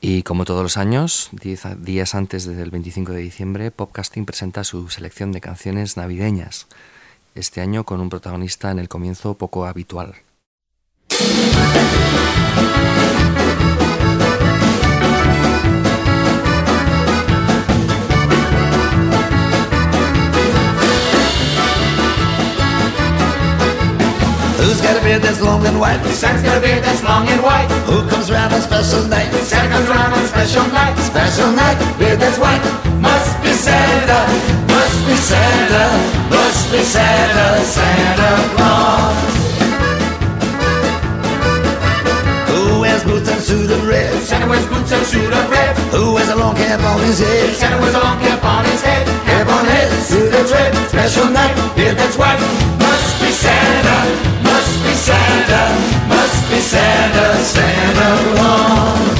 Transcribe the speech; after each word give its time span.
Y 0.00 0.24
como 0.24 0.44
todos 0.44 0.62
los 0.62 0.76
años, 0.76 1.30
diez 1.32 1.62
días 1.78 2.14
antes 2.14 2.44
del 2.44 2.70
25 2.70 3.12
de 3.12 3.20
diciembre, 3.20 3.70
Popcasting 3.70 4.26
presenta 4.26 4.64
su 4.64 4.90
selección 4.90 5.32
de 5.32 5.40
canciones 5.40 5.96
navideñas, 5.96 6.66
este 7.34 7.62
año 7.62 7.84
con 7.84 8.00
un 8.00 8.10
protagonista 8.10 8.70
en 8.70 8.78
el 8.78 8.90
comienzo 8.90 9.34
poco 9.34 9.64
habitual. 9.64 10.16
Who's 24.62 24.80
got 24.80 24.94
a 24.96 25.02
beard 25.02 25.22
that's 25.22 25.40
long 25.42 25.66
and 25.66 25.78
white? 25.78 25.98
Santa's 26.14 26.42
got 26.42 26.56
a 26.56 26.60
beard 26.62 26.82
that's 26.84 27.02
long 27.02 27.26
and 27.26 27.42
white. 27.42 27.66
Who 27.90 28.06
comes 28.08 28.30
around 28.30 28.52
on 28.54 28.62
special 28.62 29.02
night? 29.10 29.28
Santa 29.42 29.68
comes 29.74 29.88
around 29.90 30.12
on 30.14 30.24
special 30.26 30.66
night. 30.70 30.94
Special 31.02 31.50
night, 31.50 31.76
beard 31.98 32.20
that's 32.22 32.38
white. 32.38 32.62
Must 33.02 33.32
be 33.42 33.52
Santa, 33.52 34.20
Must 34.70 34.98
be 35.06 35.16
Santa, 35.18 35.84
must 36.30 36.62
be 36.70 36.80
Santa, 36.94 37.46
Santa 37.66 38.30
Claus. 38.54 39.18
Who 42.50 42.80
wears 42.80 43.02
boots 43.02 43.28
and 43.28 43.42
suit 43.42 43.70
of 43.70 43.82
red? 43.86 44.14
Santa 44.22 44.46
wears 44.48 44.66
boots 44.66 44.92
and 44.92 45.04
suit 45.06 45.32
of 45.32 45.50
red. 45.50 45.76
Who 45.90 46.14
wears 46.14 46.28
a 46.30 46.36
long 46.36 46.54
cap 46.54 46.80
on 46.80 47.00
his 47.02 47.18
head? 47.18 47.54
Santa 47.56 47.82
wears 47.82 47.94
a 47.94 48.00
long 48.00 48.18
cap 48.20 48.44
on 48.44 48.64
his 48.70 48.80
head. 48.80 49.06
Cap 49.26 49.48
on 49.48 49.64
head, 49.66 49.90
suit 50.06 50.30
that's 50.30 50.52
red. 50.52 50.70
Special 50.88 51.28
night, 51.30 51.54
Beard 51.74 51.96
that's 51.98 52.16
white. 52.16 52.38
Must 52.78 53.12
be 53.20 53.30
Santa, 53.30 53.98
must 54.62 54.78
be 54.84 54.94
Santa, 54.94 55.62
must 56.06 56.50
be 56.50 56.60
Santa, 56.60 57.26
Santa 57.42 58.08
Claus. 58.30 59.18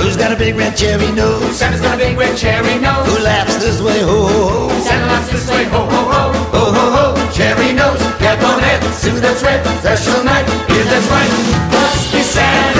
Who's 0.00 0.16
got 0.16 0.32
a 0.32 0.36
big 0.36 0.56
red 0.56 0.74
cherry 0.76 1.12
nose? 1.12 1.54
Santa's 1.58 1.82
got 1.82 1.94
a 1.96 1.98
big 1.98 2.16
red 2.16 2.34
cherry 2.36 2.78
nose. 2.78 3.06
Who 3.06 3.22
laughs 3.22 3.56
this 3.56 3.82
way, 3.82 4.00
ho 4.00 4.16
ho 4.32 4.48
ho? 4.48 4.80
Santa 4.80 5.06
laughs 5.12 5.30
this 5.30 5.46
way, 5.50 5.64
ho 5.64 5.80
ho 5.84 6.02
ho, 6.14 6.32
ho 6.56 6.64
ho 6.76 6.84
ho. 6.96 7.04
Cherry 7.32 7.72
nose, 7.74 8.00
cap 8.16 8.40
on 8.42 8.60
head, 8.60 8.80
suit 8.94 9.20
that's 9.20 9.42
red. 9.42 9.60
Special 9.80 10.24
night, 10.24 10.46
beard 10.68 10.86
that's 10.88 11.06
white. 11.12 11.32
Must 11.70 12.12
be 12.12 12.22
Santa, 12.22 12.75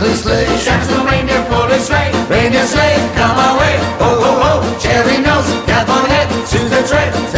golden 0.00 0.16
sleigh. 0.16 0.46
Shines 0.58 0.88
the 0.88 0.98
reindeer 1.04 1.44
pull 1.48 1.66
his 1.68 1.86
sleigh. 1.86 2.12
Reindeer 2.28 2.64
sleigh, 2.66 2.96
come 3.14 3.36
away. 3.36 3.76
Oh, 4.00 4.28
oh, 4.28 4.48
oh. 4.48 4.78
Cherry 4.80 5.18
nose, 5.20 5.48
cap 5.66 5.88
on 5.88 6.08
head. 6.08 6.28
Susan 6.46 6.84
Trey. 6.86 7.29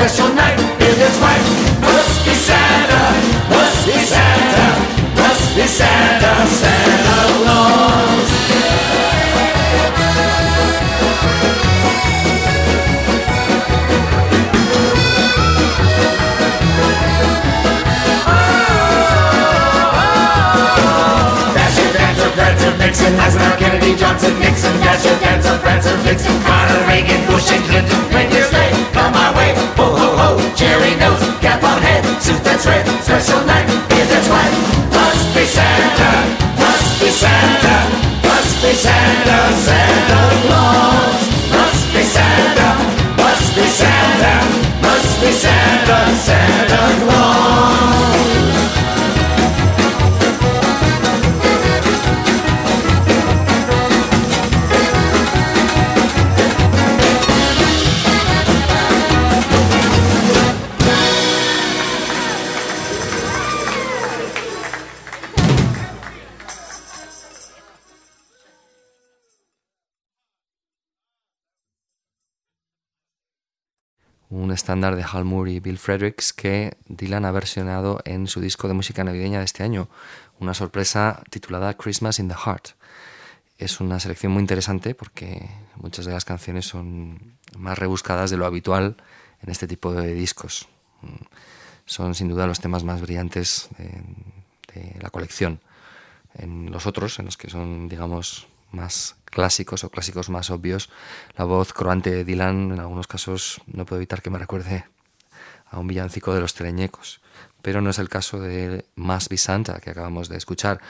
Vixen, 22.93 23.19
Eisenhower, 23.19 23.57
Kennedy, 23.57 23.97
Johnson, 23.97 24.39
Nixon, 24.39 24.77
Dasher, 24.85 25.17
Dancer, 25.25 25.57
Prancer, 25.65 25.97
Vixen, 26.05 26.37
Connor, 26.45 26.85
Reagan, 26.85 27.25
Bush, 27.25 27.49
and 27.49 27.65
Clinton, 27.65 27.97
reindeer 28.13 28.45
sleigh, 28.45 28.69
come 28.93 29.15
our 29.17 29.33
way, 29.33 29.57
ho 29.81 29.97
ho 29.97 30.09
ho, 30.21 30.29
cherry 30.53 30.93
nose, 31.01 31.25
cap 31.41 31.65
on 31.65 31.81
head, 31.81 32.05
suit 32.21 32.45
that's 32.45 32.67
red, 32.67 32.85
special 33.01 33.41
night, 33.49 33.65
beard 33.89 34.09
that's 34.13 34.29
white, 34.29 34.53
must 34.93 35.25
be 35.33 35.45
Santa, 35.49 36.13
must 36.61 37.01
be 37.01 37.09
Santa, 37.09 37.77
must 38.29 38.61
be 38.61 38.73
Santa, 38.77 39.39
Santa 39.57 40.21
Claus, 40.45 41.17
must 41.49 41.87
be 41.97 42.03
Santa, 42.05 42.69
must 43.17 43.57
be 43.57 43.67
Santa, 43.73 44.35
must 44.85 45.13
be 45.17 45.33
Santa, 45.33 45.99
Santa 46.29 46.81
Claus. 47.09 47.22
Estándar 74.53 74.97
de 74.97 75.05
Hal 75.05 75.25
Moore 75.25 75.53
y 75.53 75.61
Bill 75.61 75.79
Fredericks 75.79 76.33
que 76.33 76.77
Dylan 76.89 77.25
ha 77.25 77.31
versionado 77.31 78.01
en 78.05 78.27
su 78.27 78.41
disco 78.41 78.69
de 78.69 78.75
música 78.75 79.05
navideña 79.05 79.39
de 79.39 79.45
este 79.45 79.63
año, 79.63 79.89
una 80.39 80.55
sorpresa 80.55 81.23
titulada 81.31 81.75
Christmas 81.75 82.19
in 82.19 82.29
the 82.29 82.35
Heart. 82.35 82.71
Es 83.59 83.81
una 83.81 84.01
selección 84.01 84.33
muy 84.33 84.41
interesante 84.41 84.95
porque 84.95 85.49
muchas 85.77 86.05
de 86.05 86.13
las 86.13 86.25
canciones 86.25 86.67
son 86.67 87.37
más 87.57 87.79
rebuscadas 87.79 88.31
de 88.31 88.37
lo 88.37 88.47
habitual 88.47 88.97
en 89.43 89.51
este 89.51 89.67
tipo 89.67 89.93
de 89.93 90.15
discos. 90.15 90.69
Son 91.87 92.15
sin 92.15 92.29
duda 92.29 92.47
los 92.47 92.61
temas 92.61 92.85
más 92.85 93.01
brillantes 93.01 93.69
de, 93.79 94.03
de 94.75 94.99
la 95.01 95.11
colección. 95.11 95.61
En 96.35 96.71
los 96.71 96.87
otros, 96.87 97.19
en 97.19 97.27
los 97.27 97.37
que 97.37 97.51
son, 97.51 97.89
digamos, 97.89 98.47
más 98.73 99.17
clásicos 99.25 99.85
o 99.85 99.91
clásicos 99.91 100.29
más 100.29 100.51
obvios, 100.51 100.91
la 101.37 101.45
voz 101.45 101.73
croante 101.73 102.11
de 102.11 102.25
Dylan 102.25 102.73
en 102.73 102.81
algunos 102.81 103.07
casos 103.07 103.61
no 103.67 103.87
puedo 103.87 103.99
evitar 103.99 104.23
que 104.23 104.31
me 104.31 104.39
recuerde 104.39 104.85
a 105.67 105.79
un 105.79 105.87
villancico 105.87 106.35
de 106.35 106.41
los 106.41 106.55
teleñecos. 106.55 107.21
Pero 107.63 107.81
no 107.81 107.91
es 107.91 107.99
el 107.99 108.09
caso 108.09 108.41
de 108.41 108.85
Must 108.97 109.31
Be 109.31 109.39
Santa 109.39 109.81
que 109.81 109.91
acabamos 109.91 110.29
de 110.29 110.37
escuchar, 110.37 110.81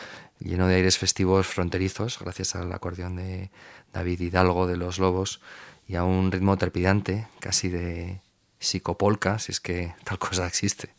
lleno 0.41 0.67
de 0.67 0.77
aires 0.77 0.99
festivos 0.99 1.47
fronterizos, 1.47 2.19
gracias 2.19 2.57
al 2.57 2.73
acordeón 2.73 3.17
de 3.17 3.51
David 3.93 4.21
Hidalgo 4.21 4.67
de 4.67 4.77
Los 4.77 4.99
Lobos 4.99 5.41
y 5.87 5.97
a 5.97 6.05
un 6.05 6.33
ritmo 6.33 6.57
trepidante, 6.57 7.29
casi 7.41 7.69
de 7.69 8.21
psicopolca, 8.59 9.39
si 9.39 9.53
es 9.53 9.61
que 9.61 9.95
tal 10.05 10.19
cosa 10.19 10.47
existe. 10.47 10.95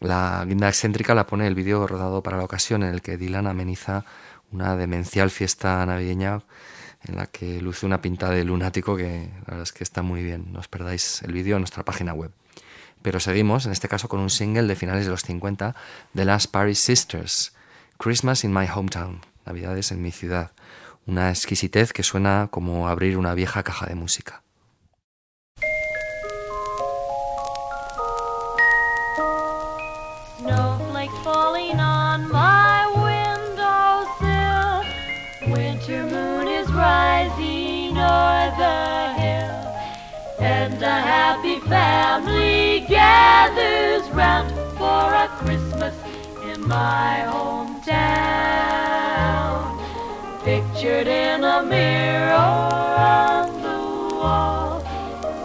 La 0.00 0.44
guinda 0.46 0.68
excéntrica 0.68 1.14
la 1.14 1.26
pone 1.26 1.46
el 1.46 1.54
vídeo 1.54 1.86
rodado 1.86 2.22
para 2.22 2.38
la 2.38 2.44
ocasión 2.44 2.82
en 2.82 2.94
el 2.94 3.02
que 3.02 3.18
Dylan 3.18 3.46
ameniza 3.46 4.04
una 4.52 4.76
demencial 4.76 5.30
fiesta 5.30 5.84
navideña 5.86 6.42
en 7.04 7.16
la 7.16 7.26
que 7.26 7.60
luce 7.60 7.86
una 7.86 8.02
pinta 8.02 8.30
de 8.30 8.44
lunático 8.44 8.96
que 8.96 9.30
la 9.46 9.46
verdad 9.46 9.62
es 9.62 9.72
que 9.72 9.84
está 9.84 10.02
muy 10.02 10.22
bien. 10.22 10.52
No 10.52 10.60
os 10.60 10.68
perdáis 10.68 11.22
el 11.22 11.32
vídeo 11.32 11.56
en 11.56 11.62
nuestra 11.62 11.84
página 11.84 12.12
web. 12.12 12.30
Pero 13.02 13.20
seguimos, 13.20 13.64
en 13.66 13.72
este 13.72 13.88
caso, 13.88 14.08
con 14.08 14.20
un 14.20 14.28
single 14.28 14.66
de 14.66 14.76
finales 14.76 15.06
de 15.06 15.10
los 15.10 15.22
50 15.22 15.74
de 16.12 16.24
las 16.24 16.46
Paris 16.46 16.78
Sisters, 16.78 17.54
Christmas 17.98 18.44
in 18.44 18.52
My 18.52 18.66
Hometown, 18.66 19.20
Navidades 19.46 19.90
en 19.92 20.02
mi 20.02 20.12
ciudad. 20.12 20.52
Una 21.06 21.30
exquisitez 21.30 21.92
que 21.92 22.02
suena 22.02 22.48
como 22.50 22.88
abrir 22.88 23.16
una 23.16 23.34
vieja 23.34 23.62
caja 23.62 23.86
de 23.86 23.94
música. 23.94 24.42
Falling 31.22 31.78
on 31.78 32.28
family 41.70 42.80
gathers 42.88 44.02
round 44.10 44.50
for 44.76 45.14
a 45.14 45.28
Christmas 45.38 45.94
in 46.42 46.66
my 46.66 47.22
hometown. 47.28 47.80
Pictured 50.42 51.06
in 51.06 51.44
a 51.44 51.62
mirror 51.62 52.32
on 52.32 53.52
the 53.62 53.78
wall 54.16 54.80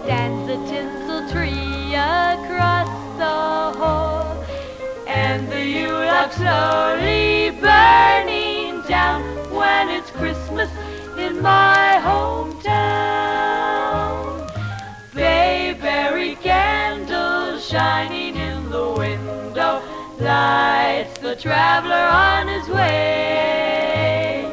stands 0.03 0.49
a 0.49 0.57
tinsel 0.67 1.29
tree 1.29 1.93
across 1.93 2.89
the 3.21 3.79
hall, 3.79 4.43
and 5.07 5.47
the 5.47 5.63
Yule 5.63 6.31
slowly 6.31 7.51
burning 7.61 8.81
down 8.87 9.21
when 9.53 9.89
it's 9.89 10.09
Christmas 10.09 10.71
in 11.19 11.39
my 11.39 12.01
hometown. 12.01 13.54
Shining 17.75 18.37
in 18.37 18.69
the 18.69 18.87
window 18.97 19.81
lights 20.17 21.17
the 21.19 21.35
traveler 21.35 22.05
on 22.29 22.47
his 22.47 22.69
way. 22.69 24.47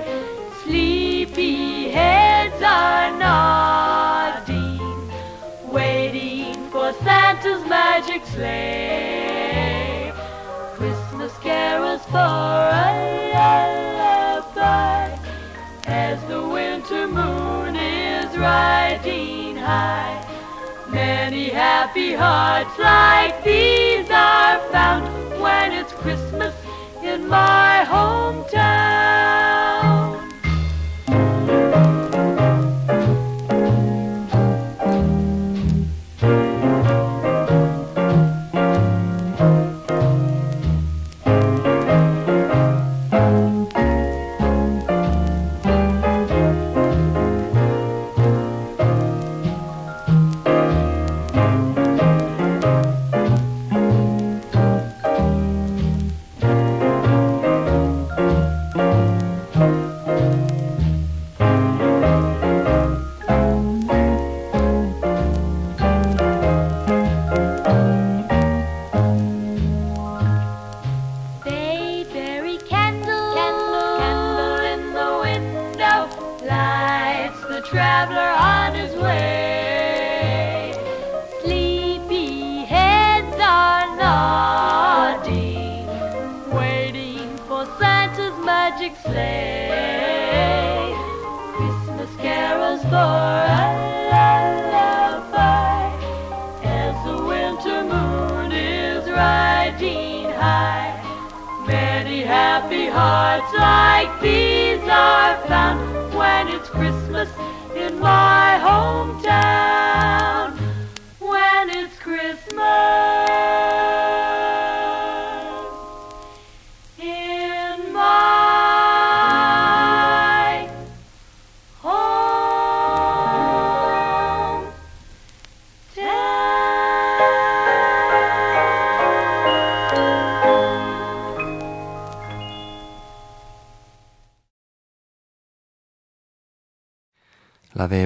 Sleepy 0.65 1.89
heads 1.91 2.61
are 2.61 3.17
nodding, 3.17 4.81
waiting 5.71 6.69
for 6.71 6.93
Santa's 7.05 7.65
magic 7.69 8.27
sleigh. 8.27 10.13
Christmas 10.75 11.33
carols 11.39 12.05
for 12.07 12.17
a 12.19 12.89
lullaby 13.35 15.17
as 15.87 16.21
the 16.27 16.43
winter 16.45 17.07
moon 17.07 17.77
is 17.77 18.37
riding 18.37 19.55
high. 19.57 20.31
Many 20.93 21.49
happy 21.49 22.12
hearts 22.12 22.79
like 22.79 23.43
these 23.43 24.11
are 24.11 24.59
found 24.71 25.41
when 25.41 25.73
it's 25.73 25.91
Christmas 25.94 26.55
in 27.03 27.27
my 27.29 27.87
hometown. 27.89 29.81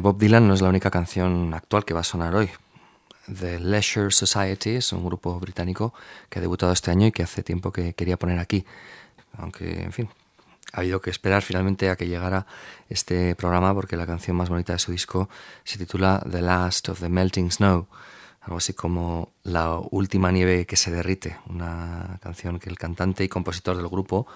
Bob 0.06 0.18
Dylan 0.18 0.46
no 0.46 0.54
es 0.54 0.60
la 0.60 0.68
única 0.68 0.88
canción 0.88 1.52
actual 1.52 1.84
que 1.84 1.92
va 1.92 1.98
a 1.98 2.04
sonar 2.04 2.36
hoy. 2.36 2.48
The 3.26 3.58
Leisure 3.58 4.12
Society 4.12 4.76
es 4.76 4.92
un 4.92 5.04
grupo 5.04 5.40
británico 5.40 5.92
que 6.28 6.38
ha 6.38 6.42
debutado 6.42 6.70
este 6.70 6.92
año 6.92 7.08
y 7.08 7.10
que 7.10 7.24
hace 7.24 7.42
tiempo 7.42 7.72
que 7.72 7.92
quería 7.92 8.16
poner 8.16 8.38
aquí. 8.38 8.64
Aunque, 9.36 9.82
en 9.82 9.90
fin, 9.90 10.08
ha 10.72 10.78
habido 10.78 11.00
que 11.00 11.10
esperar 11.10 11.42
finalmente 11.42 11.90
a 11.90 11.96
que 11.96 12.06
llegara 12.06 12.46
este 12.88 13.34
programa 13.34 13.74
porque 13.74 13.96
la 13.96 14.06
canción 14.06 14.36
más 14.36 14.48
bonita 14.48 14.74
de 14.74 14.78
su 14.78 14.92
disco 14.92 15.28
se 15.64 15.76
titula 15.76 16.24
The 16.30 16.40
Last 16.40 16.88
of 16.88 17.00
the 17.00 17.08
Melting 17.08 17.50
Snow, 17.50 17.88
algo 18.42 18.58
así 18.58 18.74
como 18.74 19.32
La 19.42 19.76
última 19.90 20.30
nieve 20.30 20.66
que 20.66 20.76
se 20.76 20.92
derrite, 20.92 21.36
una 21.46 22.20
canción 22.22 22.60
que 22.60 22.70
el 22.70 22.78
cantante 22.78 23.24
y 23.24 23.28
compositor 23.28 23.76
del 23.76 23.88
grupo, 23.88 24.28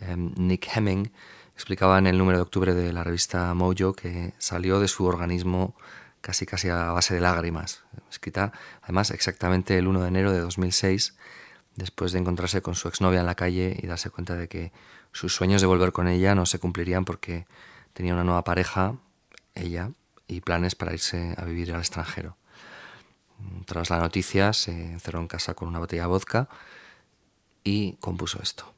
eh, 0.00 0.16
Nick 0.16 0.74
Hemming, 0.74 1.12
explicaba 1.58 1.98
en 1.98 2.06
el 2.06 2.16
número 2.16 2.38
de 2.38 2.42
octubre 2.42 2.72
de 2.72 2.92
la 2.92 3.02
revista 3.02 3.52
Mojo 3.52 3.92
que 3.92 4.32
salió 4.38 4.78
de 4.78 4.86
su 4.86 5.06
organismo 5.06 5.74
casi 6.20 6.46
casi 6.46 6.68
a 6.68 6.92
base 6.92 7.14
de 7.16 7.20
lágrimas, 7.20 7.82
escrita 8.12 8.52
además 8.80 9.10
exactamente 9.10 9.76
el 9.76 9.88
1 9.88 10.02
de 10.02 10.08
enero 10.08 10.30
de 10.30 10.38
2006, 10.38 11.16
después 11.74 12.12
de 12.12 12.20
encontrarse 12.20 12.62
con 12.62 12.76
su 12.76 12.86
exnovia 12.86 13.18
en 13.18 13.26
la 13.26 13.34
calle 13.34 13.76
y 13.82 13.88
darse 13.88 14.08
cuenta 14.08 14.36
de 14.36 14.46
que 14.46 14.70
sus 15.10 15.34
sueños 15.34 15.60
de 15.60 15.66
volver 15.66 15.90
con 15.90 16.06
ella 16.06 16.36
no 16.36 16.46
se 16.46 16.60
cumplirían 16.60 17.04
porque 17.04 17.44
tenía 17.92 18.14
una 18.14 18.22
nueva 18.22 18.44
pareja, 18.44 18.94
ella, 19.56 19.90
y 20.28 20.42
planes 20.42 20.76
para 20.76 20.92
irse 20.92 21.34
a 21.36 21.44
vivir 21.44 21.72
al 21.72 21.80
extranjero. 21.80 22.36
Tras 23.66 23.90
la 23.90 23.98
noticia 23.98 24.52
se 24.52 24.92
encerró 24.92 25.18
en 25.18 25.26
casa 25.26 25.54
con 25.54 25.66
una 25.66 25.80
botella 25.80 26.02
de 26.02 26.08
vodka 26.08 26.48
y 27.64 27.94
compuso 27.94 28.38
esto. 28.40 28.72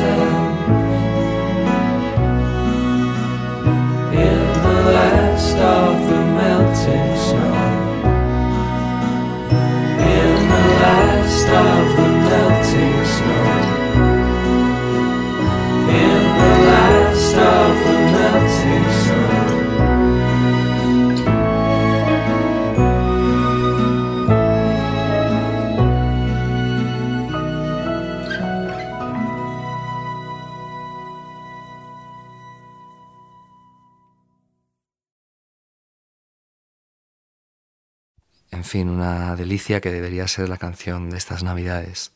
myself 0.00 0.39
fin, 38.70 38.88
una 38.88 39.34
delicia 39.34 39.80
que 39.80 39.90
debería 39.90 40.28
ser 40.28 40.48
la 40.48 40.56
canción 40.56 41.10
de 41.10 41.18
estas 41.18 41.42
navidades. 41.42 42.12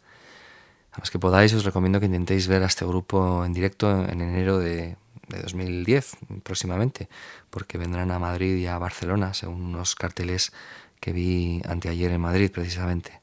A 0.92 1.00
los 1.00 1.10
que 1.10 1.18
podáis 1.18 1.52
os 1.52 1.64
recomiendo 1.64 1.98
que 1.98 2.06
intentéis 2.06 2.46
ver 2.46 2.62
a 2.62 2.66
este 2.66 2.84
grupo 2.84 3.44
en 3.44 3.52
directo 3.52 3.90
en 3.90 4.20
enero 4.20 4.58
de, 4.58 4.96
de 5.26 5.42
2010 5.42 6.16
próximamente, 6.44 7.08
porque 7.50 7.76
vendrán 7.76 8.12
a 8.12 8.20
Madrid 8.20 8.56
y 8.56 8.66
a 8.66 8.78
Barcelona, 8.78 9.34
según 9.34 9.62
unos 9.62 9.96
carteles 9.96 10.52
que 11.00 11.12
vi 11.12 11.60
anteayer 11.68 12.12
en 12.12 12.20
Madrid 12.20 12.52
precisamente. 12.52 13.20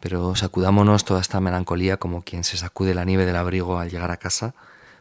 Pero 0.00 0.36
sacudámonos 0.36 1.06
toda 1.06 1.22
esta 1.22 1.40
melancolía 1.40 1.96
como 1.96 2.22
quien 2.22 2.44
se 2.44 2.58
sacude 2.58 2.94
la 2.94 3.06
nieve 3.06 3.24
del 3.24 3.36
abrigo 3.36 3.78
al 3.78 3.88
llegar 3.88 4.10
a 4.10 4.18
casa 4.18 4.54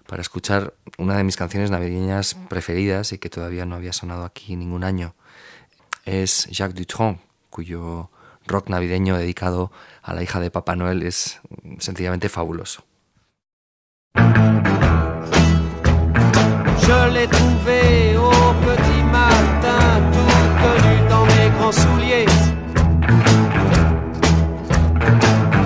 para 0.07 0.21
escuchar 0.21 0.73
una 0.97 1.17
de 1.17 1.25
mis 1.25 1.35
canciones 1.35 1.71
navideñas 1.71 2.35
preferidas 2.47 3.11
y 3.11 3.17
que 3.17 3.29
todavía 3.29 3.65
no 3.65 3.75
había 3.75 3.91
sonado 3.91 4.23
aquí 4.23 4.55
ningún 4.55 4.85
año. 4.85 5.13
Es 6.05 6.47
Jacques 6.49 6.75
Dutronc, 6.75 7.19
cuyo 7.53 8.09
rock 8.47 8.69
navideño 8.69 9.17
dedicado 9.17 9.71
a 10.01 10.13
la 10.13 10.23
hija 10.23 10.39
de 10.39 10.51
Papá 10.51 10.75
Noel 10.75 11.03
es 11.03 11.39
sencillamente 11.79 12.27
fabuloso. 12.27 12.83
Je 16.85 16.99
l'ai 17.13 17.27
trouvé 17.27 18.17
au 18.17 18.31
petit 18.67 19.03
matin, 19.19 19.83
tout 20.13 20.77
nu 20.85 20.95
dans 21.07 21.25
mes 21.25 21.49
grands 21.55 21.77
souliers. 21.83 22.25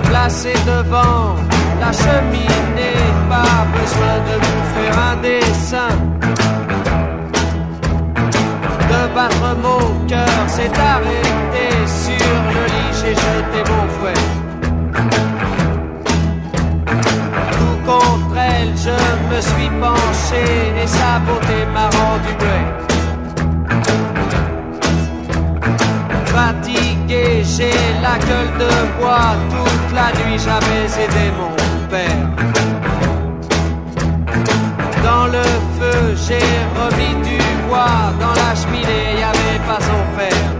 Placé 0.08 0.52
devant 0.66 1.34
la 1.80 1.92
cheminée, 1.92 3.02
pas 3.28 3.66
besoin 3.76 4.16
de 4.28 4.34
vous 4.44 4.62
faire 4.74 4.96
un 5.10 5.16
dessin. 5.16 5.92
De 8.90 9.14
battre 9.14 9.56
mon 9.64 10.06
cœur 10.06 10.48
s'est 10.48 10.72
arrêté 10.78 11.37
et 20.34 20.86
sa 20.86 21.18
beauté 21.20 21.64
m'a 21.72 21.88
rendu 21.98 22.32
muet. 22.40 22.66
Fatigué, 26.26 27.42
j'ai 27.44 27.72
la 28.02 28.18
gueule 28.18 28.52
de 28.58 28.72
bois. 28.98 29.34
Toute 29.50 29.90
la 29.94 30.08
nuit, 30.18 30.38
j'avais 30.38 30.84
aidé 31.04 31.32
mon 31.38 31.54
père. 31.88 32.26
Dans 35.02 35.26
le 35.26 35.44
feu, 35.78 36.14
j'ai 36.26 36.48
remis 36.78 37.14
du 37.28 37.38
bois. 37.66 38.12
Dans 38.20 38.34
la 38.42 38.54
cheminée, 38.54 39.20
y 39.20 39.22
avait 39.22 39.60
pas 39.66 39.80
son 39.80 40.02
père. 40.16 40.50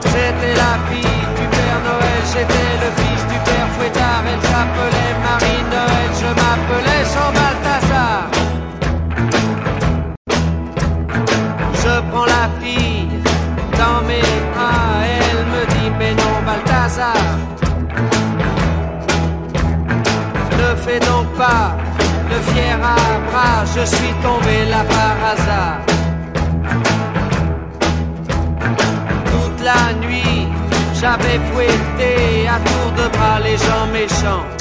C'était 0.00 0.54
la 0.64 0.74
fille 0.88 1.24
du 1.38 1.46
Père 1.56 1.80
Noël, 1.88 2.22
j'étais 2.32 2.72
le 2.82 2.90
fils 3.02 3.22
du 3.26 3.38
Père 3.44 3.68
Fouettard. 3.76 4.22
Elle 4.26 4.42
s'appelait 4.48 5.14
je 5.40 5.53
m'appelais 6.36 7.04
Jean 7.12 7.30
Balthazar. 7.38 8.20
Je 11.82 11.94
prends 12.10 12.28
la 12.36 12.46
fille 12.60 13.08
dans 13.80 14.00
mes 14.08 14.28
bras, 14.52 15.02
elle 15.18 15.42
me 15.52 15.62
dit 15.74 15.90
mais 15.98 16.14
non 16.14 16.36
Balthazar. 16.46 17.24
Ne 20.58 20.74
fais 20.84 21.00
donc 21.00 21.26
pas 21.36 21.76
le 22.30 22.38
fier 22.52 22.78
à 22.82 22.96
bras, 23.30 23.64
je 23.74 23.84
suis 23.84 24.14
tombé 24.22 24.64
là 24.70 24.82
par 24.96 25.16
hasard. 25.30 25.78
Toute 29.32 29.60
la 29.62 29.92
nuit, 30.06 30.48
j'avais 31.00 31.38
fouetté 31.52 32.48
à 32.48 32.58
tour 32.68 32.88
de 32.96 33.08
bras 33.16 33.40
les 33.40 33.56
gens 33.56 33.86
méchants. 33.92 34.53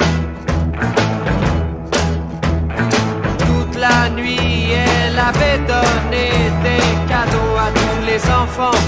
La 3.83 4.09
nuit, 4.09 4.71
elle 4.71 5.19
avait 5.29 5.59
donné 5.73 6.27
des 6.65 6.85
cadeaux 7.11 7.55
à 7.65 7.69
tous 7.81 8.01
les 8.09 8.21
enfants. 8.41 8.81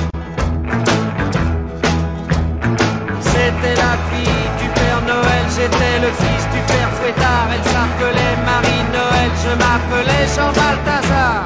C'était 3.31 3.77
la 3.85 3.93
fille 4.09 4.47
du 4.61 4.67
Père 4.77 5.01
Noël, 5.11 5.45
j'étais 5.55 5.97
le 6.05 6.11
fils 6.21 6.43
du 6.53 6.61
Père 6.71 6.91
Fouettard. 6.97 7.47
Elle 7.53 7.65
s'appelait 7.73 8.35
Marie-Noël, 8.49 9.31
je 9.43 9.51
m'appelais 9.61 10.25
Jean 10.35 10.51
Balthazar. 10.59 11.41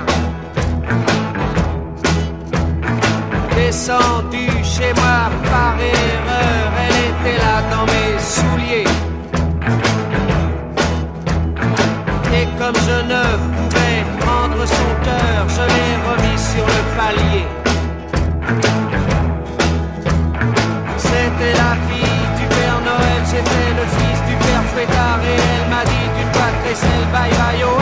Descendu 3.56 4.48
chez 4.64 4.92
moi 5.00 5.29
Bye, 27.30 27.38
bye, 27.38 27.60
yo. 27.60 27.70
Oh. 27.70 27.79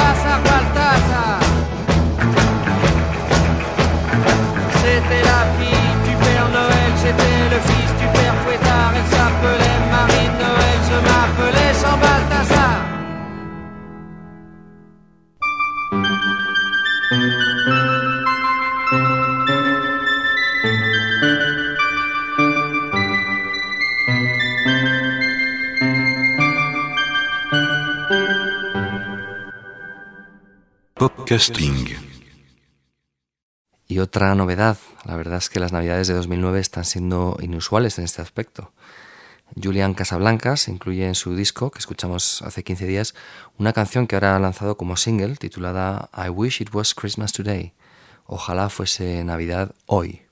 Y 33.86 34.00
otra 34.00 34.34
novedad, 34.34 34.78
la 35.04 35.18
verdad 35.18 35.40
es 35.40 35.50
que 35.50 35.60
las 35.60 35.74
navidades 35.74 36.08
de 36.08 36.14
2009 36.14 36.62
están 36.62 36.86
siendo 36.86 37.38
inusuales 37.42 37.98
en 37.98 38.06
este 38.06 38.22
aspecto. 38.22 38.72
Julian 39.62 39.94
Casablancas 39.94 40.70
incluye 40.70 41.06
en 41.06 41.16
su 41.16 41.36
disco, 41.36 41.70
que 41.70 41.80
escuchamos 41.80 42.42
hace 42.44 42.64
15 42.64 42.86
días, 42.86 43.14
una 43.58 43.74
canción 43.74 44.08
que 44.08 44.16
ahora 44.16 44.38
ha 44.38 44.40
lanzado 44.40 44.78
como 44.78 44.96
single 44.96 45.36
titulada 45.36 46.10
I 46.14 46.30
Wish 46.30 46.62
It 46.62 46.74
Was 46.74 46.96
Christmas 46.96 47.34
Today. 47.34 47.74
Ojalá 48.26 48.70
fuese 48.70 49.22
Navidad 49.26 49.76
hoy. 49.86 50.27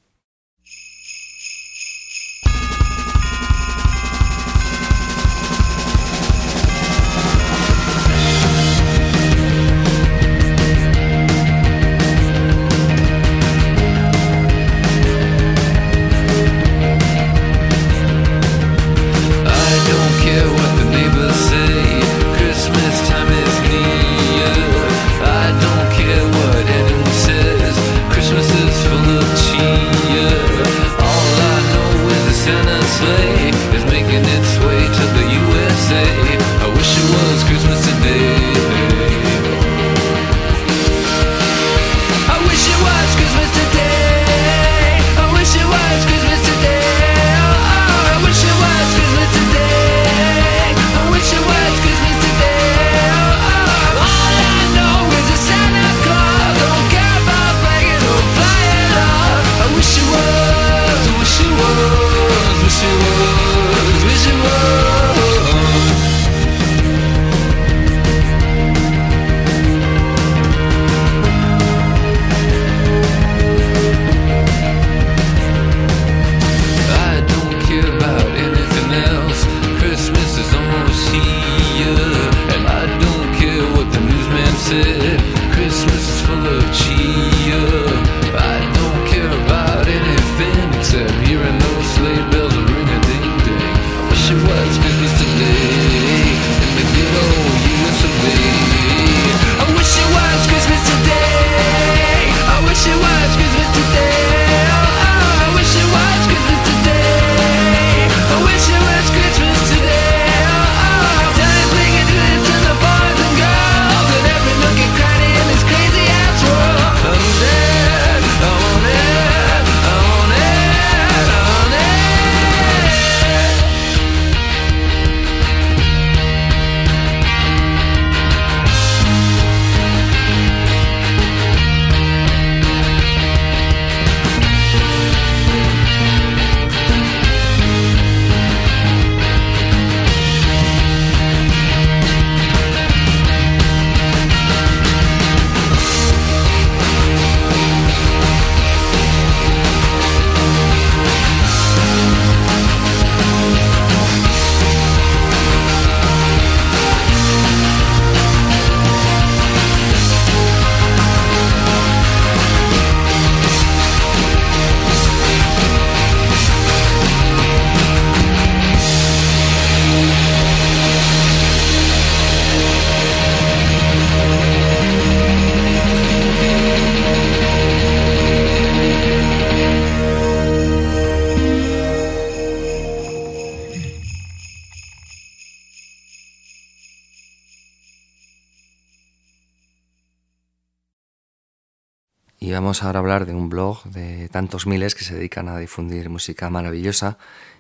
Vamos 192.66 192.82
ahora 192.82 192.98
a 192.98 193.02
hablar 193.02 193.28
de 193.28 193.36
un 193.36 193.48
blog 193.48 193.84
de 193.84 194.28
tantos 194.30 194.66
miles 194.66 194.96
que 194.96 195.04
se 195.04 195.14
dedican 195.14 195.50
a 195.50 195.60
difundir 195.60 196.10
música 196.10 196.50
maravillosa 196.50 197.20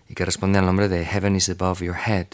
y 0.09 0.15
que 0.15 0.25
responde 0.25 0.57
al 0.57 0.65
nombre 0.65 0.89
de 0.89 1.05
Heaven 1.05 1.35
is 1.35 1.47
Above 1.47 1.83
Your 1.83 1.95
Head. 1.95 2.25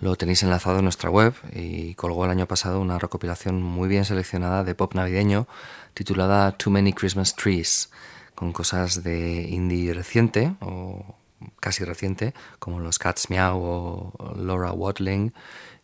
Lo 0.00 0.16
tenéis 0.16 0.42
enlazado 0.42 0.78
en 0.78 0.82
nuestra 0.82 1.08
web 1.08 1.34
y 1.54 1.94
colgó 1.94 2.24
el 2.24 2.32
año 2.32 2.46
pasado 2.46 2.80
una 2.80 2.98
recopilación 2.98 3.62
muy 3.62 3.88
bien 3.88 4.04
seleccionada 4.04 4.64
de 4.64 4.74
pop 4.74 4.92
navideño 4.94 5.46
titulada 5.94 6.50
Too 6.50 6.72
Many 6.72 6.94
Christmas 6.94 7.36
Trees, 7.36 7.90
con 8.34 8.52
cosas 8.52 9.04
de 9.04 9.42
indie 9.42 9.94
reciente 9.94 10.56
o 10.58 11.14
casi 11.60 11.84
reciente, 11.84 12.34
como 12.58 12.80
los 12.80 12.98
Cats 12.98 13.30
Meow 13.30 13.56
o 13.56 14.34
Laura 14.36 14.72
Watling, 14.72 15.32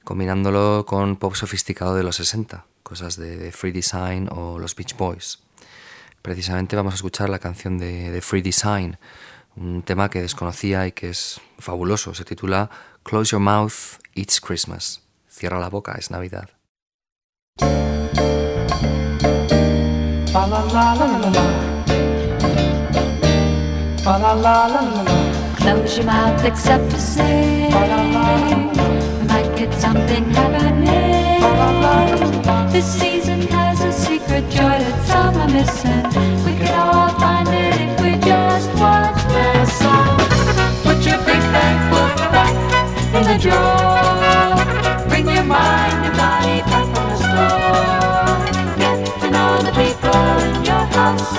combinándolo 0.03 0.87
con 0.89 1.15
pop 1.19 1.37
sofisticado 1.37 1.95
de 1.95 2.03
los 2.03 2.17
60, 2.17 2.67
cosas 2.83 3.17
de 3.17 3.53
Free 3.53 3.71
Design 3.71 4.29
o 4.33 4.59
los 4.59 4.75
Beach 4.75 4.97
Boys. 4.97 5.44
Precisamente 6.25 6.75
vamos 6.75 6.95
a 6.95 6.97
escuchar 6.97 7.29
la 7.29 7.39
canción 7.39 7.77
de, 7.77 8.19
Free 8.23 8.41
Design, 8.41 8.97
un 9.57 9.83
tema 9.83 10.09
que 10.09 10.23
desconocía 10.23 10.87
y 10.87 10.93
que 10.93 11.11
es 11.11 11.39
fabuloso. 11.59 12.15
Se 12.15 12.25
titula 12.25 12.71
Close 13.03 13.33
Your 13.33 13.43
Mouth, 13.43 14.01
It's 14.15 14.41
Christmas. 14.41 15.03
Cierra 15.29 15.61
la 15.61 15.69
boca, 15.69 15.97
es 15.99 16.11
Navidad. 16.11 16.49
Close 25.59 25.97
your 25.97 26.07
mouth 26.07 26.45
except 26.47 26.91
to 26.91 26.99
say 26.99 27.69
might 29.29 29.57
get 29.59 29.75
something 29.75 30.25
happening. 30.31 31.43
This 32.73 32.87
season 32.87 33.43
has 33.49 33.83
a 33.83 33.93
secret 33.93 34.49
joy 34.49 34.79
that 34.79 34.84
some 34.84 34.84
are. 35.53 36.45
We 36.45 36.57
could 36.57 36.71
all 36.71 37.09
find 37.21 37.49
it 37.49 37.81
if 37.81 38.01
we 38.01 38.17
just 38.25 38.71
watch 38.81 39.21
listen. 39.29 40.05
Put 40.83 41.05
your 41.05 41.19
big 41.19 41.43
bank 41.53 41.79
book 41.93 42.17
back 42.33 42.55
in 43.15 43.25
the 43.31 43.39
drawer. 43.39 45.09
Bring 45.09 45.29
your 45.29 45.45
mind 45.45 46.07
and 46.07 46.17
body 46.17 46.61
back 46.71 46.87
from 46.95 47.09
the 47.13 47.19
store. 47.29 48.27
Get 48.79 49.21
to 49.21 49.31
know 49.31 49.59
the 49.59 49.73
people 49.83 50.25
in 50.49 50.65
your 50.65 50.85
house. 50.97 51.35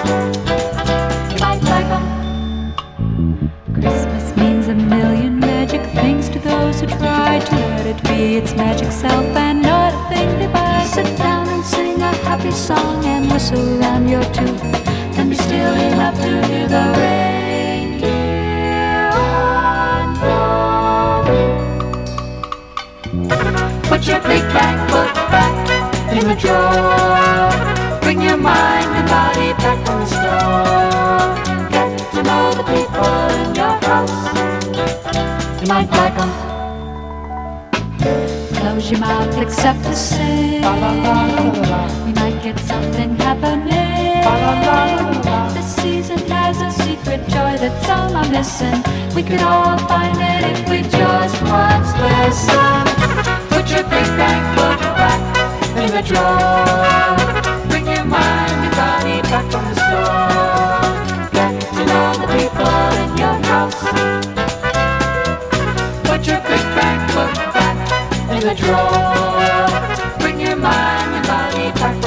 Christmas 3.74 4.38
means 4.38 4.68
a 4.68 4.76
million 4.76 5.39
magic 5.39 5.82
things 5.94 6.30
to 6.30 6.39
those 6.39 6.80
who 6.80 6.88
try 6.88 7.39
to 7.39 7.56
let 7.56 7.86
it 7.88 8.04
be 8.04 8.38
its 8.38 8.54
magic 8.56 8.91
self 8.91 9.26
and 9.36 9.62
not 9.62 9.94
a 9.94 10.15
thing 10.15 10.39
they 10.39 10.48
buy. 10.48 10.84
Sit 10.86 11.18
down 11.18 11.35
and 12.43 12.54
sing 12.54 12.76
a 12.76 12.84
happy 12.84 12.95
song 12.95 13.06
and 15.17 15.30
be 15.30 15.36
still 15.36 15.74
enough 15.74 16.15
to 16.15 16.45
hear 16.48 16.67
the 16.67 16.93
reindeer 16.98 18.30
on 19.13 20.15
Put 23.84 24.08
your 24.08 24.21
big 24.21 24.43
back 24.54 24.89
foot 24.89 25.13
back 25.32 25.54
in 26.12 26.28
the 26.28 26.36
drawer. 26.36 28.00
Bring 28.02 28.21
your 28.21 28.38
mind 28.38 28.89
and 28.98 29.08
body 29.08 29.54
back 29.54 29.86
from 29.86 30.00
the 30.00 30.06
store. 30.06 31.36
Get 31.71 31.98
to 32.13 32.21
know 32.24 32.54
the 32.54 32.63
people 32.63 33.30
in 33.41 33.56
your 33.56 33.78
house. 33.88 34.26
You 35.62 35.67
might 35.67 35.89
like 35.91 36.15
them. 36.17 36.32
Close 38.56 38.91
your 38.91 39.00
mouth 39.00 39.38
except 39.38 39.84
to 39.84 39.95
sing. 39.95 40.62
We 42.06 42.12
might 42.13 42.25
get 42.45 42.60
something 42.60 43.15
happening. 43.15 44.21
This 45.55 45.75
season 45.77 46.19
has 46.29 46.62
a 46.62 46.69
secret 46.84 47.21
joy 47.27 47.58
that 47.58 47.75
some 47.88 48.15
are 48.15 48.29
missing. 48.29 48.84
We 49.15 49.23
could 49.23 49.41
all 49.41 49.79
find 49.89 50.15
it 50.21 50.41
if 50.53 50.69
we 50.69 50.84
just 50.84 51.41
once 51.41 51.89
listen. 52.05 52.86
Put 53.49 53.65
your 53.73 53.86
big 53.89 54.08
bang 54.19 54.45
book 54.58 54.79
back 55.01 55.21
in 55.81 55.89
the 55.97 56.03
drawer. 56.05 57.17
Bring 57.69 57.88
your 57.88 58.05
mind 58.05 58.58
and 58.65 58.75
body 58.77 59.17
back 59.31 59.45
from 59.49 59.65
the 59.65 59.75
store. 59.86 60.86
Get 61.34 61.53
to 61.75 61.81
know 61.89 62.08
the 62.21 62.27
people 62.38 62.77
in 63.03 63.12
your 63.23 63.38
house. 63.49 63.81
Put 66.10 66.21
your 66.29 66.41
big 66.51 66.65
bang 66.77 67.01
book 67.15 67.34
back 67.58 67.77
in 68.36 68.41
the 68.49 68.55
drawer. 68.62 69.65
Bring 70.19 70.39
your 70.39 70.58
mind 70.58 71.10
and 71.17 71.25
body 71.25 71.71
back 71.81 72.05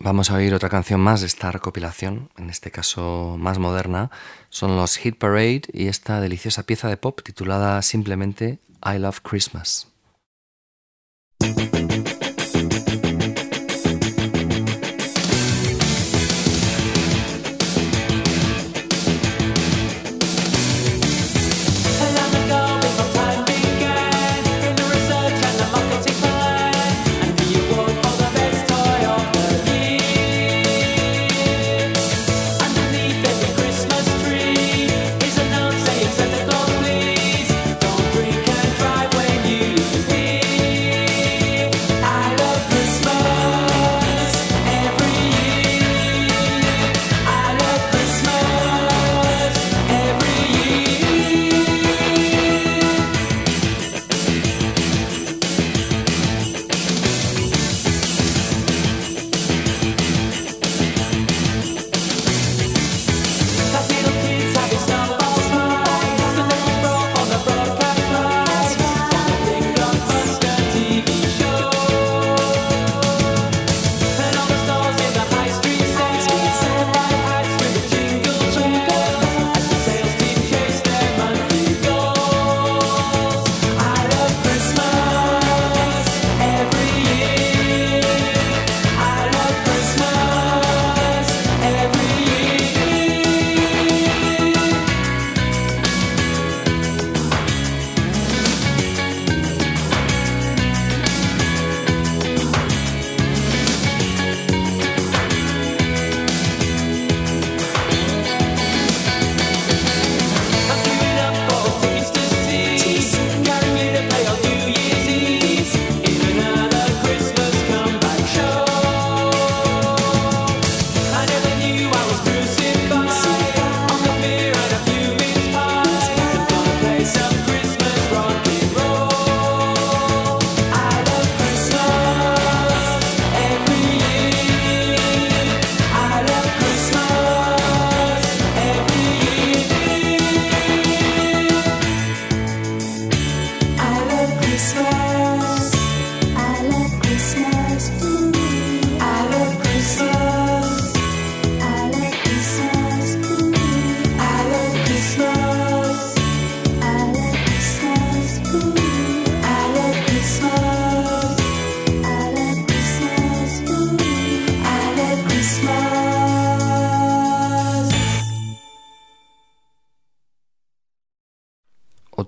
Vamos 0.00 0.30
a 0.30 0.34
oír 0.34 0.54
otra 0.54 0.68
canción 0.68 1.00
más 1.00 1.20
de 1.20 1.26
esta 1.26 1.52
recopilación, 1.52 2.30
en 2.36 2.50
este 2.50 2.70
caso 2.70 3.36
más 3.38 3.58
moderna. 3.58 4.10
Son 4.48 4.76
los 4.76 4.96
Hit 4.96 5.18
Parade 5.18 5.62
y 5.72 5.88
esta 5.88 6.20
deliciosa 6.20 6.62
pieza 6.62 6.88
de 6.88 6.96
pop 6.96 7.20
titulada 7.22 7.80
simplemente 7.82 8.58
I 8.84 8.98
Love 8.98 9.20
Christmas. 9.20 9.88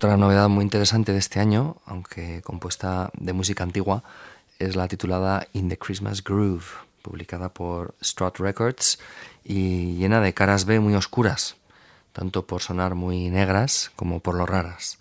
Otra 0.01 0.17
novedad 0.17 0.49
muy 0.49 0.63
interesante 0.63 1.13
de 1.13 1.19
este 1.19 1.41
año, 1.41 1.77
aunque 1.85 2.41
compuesta 2.41 3.11
de 3.19 3.35
música 3.35 3.65
antigua, 3.65 4.03
es 4.59 4.75
la 4.75 4.89
titulada 4.89 5.47
In 5.53 5.69
the 5.69 5.77
Christmas 5.77 6.25
Groove, 6.25 6.65
publicada 7.03 7.53
por 7.53 7.95
Strut 8.03 8.39
Records 8.39 8.99
y 9.45 9.97
llena 9.97 10.23
de 10.23 10.33
caras 10.33 10.65
B 10.65 10.81
muy 10.81 10.95
oscuras, 10.95 11.57
tanto 12.15 12.47
por 12.47 12.63
sonar 12.63 12.95
muy 12.95 13.29
negras 13.29 13.93
como 13.95 14.21
por 14.21 14.37
lo 14.37 14.47
raras. 14.47 14.99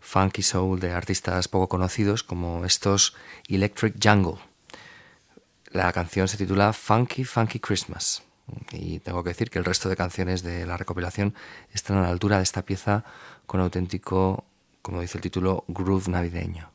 Funky 0.00 0.42
soul 0.42 0.80
de 0.80 0.92
artistas 0.92 1.46
poco 1.46 1.68
conocidos 1.68 2.22
como 2.22 2.64
estos 2.64 3.14
Electric 3.48 3.96
Jungle. 4.02 4.40
La 5.72 5.92
canción 5.92 6.26
se 6.26 6.38
titula 6.38 6.72
Funky 6.72 7.24
Funky 7.24 7.60
Christmas. 7.60 8.22
Y 8.72 8.98
tengo 9.00 9.22
que 9.22 9.30
decir 9.30 9.50
que 9.50 9.58
el 9.58 9.64
resto 9.64 9.88
de 9.88 9.96
canciones 9.96 10.42
de 10.42 10.66
la 10.66 10.76
recopilación 10.76 11.34
están 11.72 11.98
a 11.98 12.02
la 12.02 12.08
altura 12.08 12.38
de 12.38 12.42
esta 12.42 12.62
pieza 12.62 13.04
con 13.46 13.60
auténtico, 13.60 14.44
como 14.80 15.00
dice 15.00 15.18
el 15.18 15.22
título, 15.22 15.64
groove 15.68 16.08
navideño. 16.08 16.70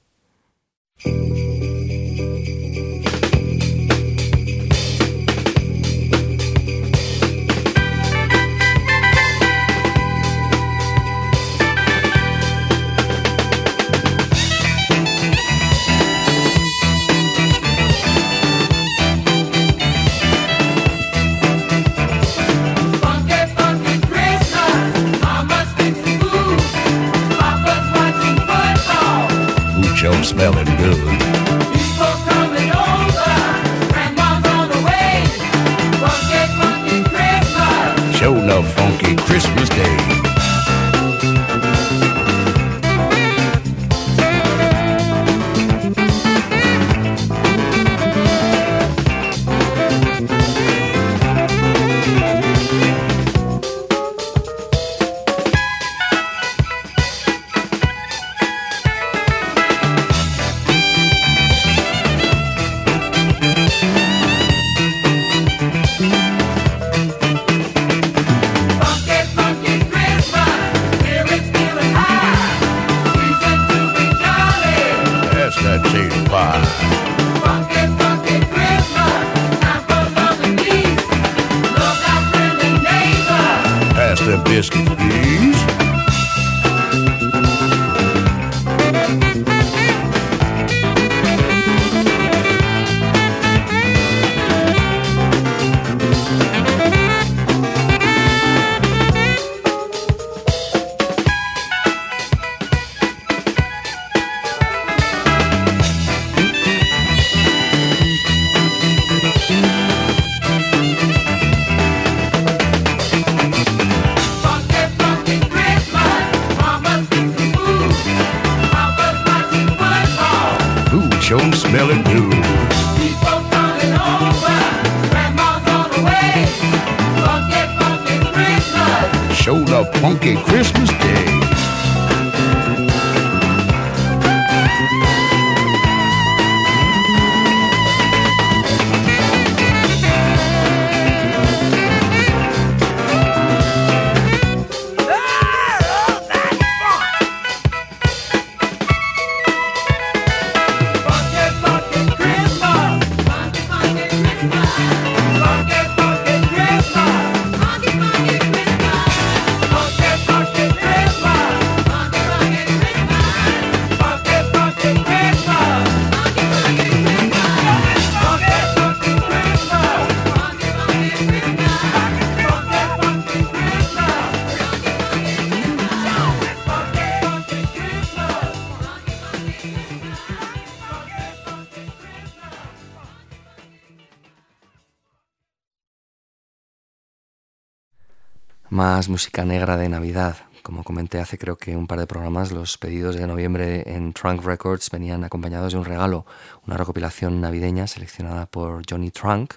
Más 188.77 189.09
música 189.09 189.43
negra 189.43 189.75
de 189.75 189.89
Navidad. 189.89 190.37
Como 190.61 190.83
comenté 190.83 191.19
hace 191.19 191.39
creo 191.39 191.57
que 191.57 191.75
un 191.75 191.87
par 191.87 191.97
de 191.97 192.05
programas, 192.05 192.51
los 192.51 192.77
pedidos 192.77 193.15
de 193.15 193.25
noviembre 193.25 193.83
en 193.87 194.13
Trunk 194.13 194.45
Records 194.45 194.91
venían 194.91 195.23
acompañados 195.23 195.73
de 195.73 195.79
un 195.79 195.85
regalo, 195.85 196.27
una 196.67 196.77
recopilación 196.77 197.41
navideña 197.41 197.87
seleccionada 197.87 198.45
por 198.45 198.83
Johnny 198.87 199.09
Trunk, 199.09 199.55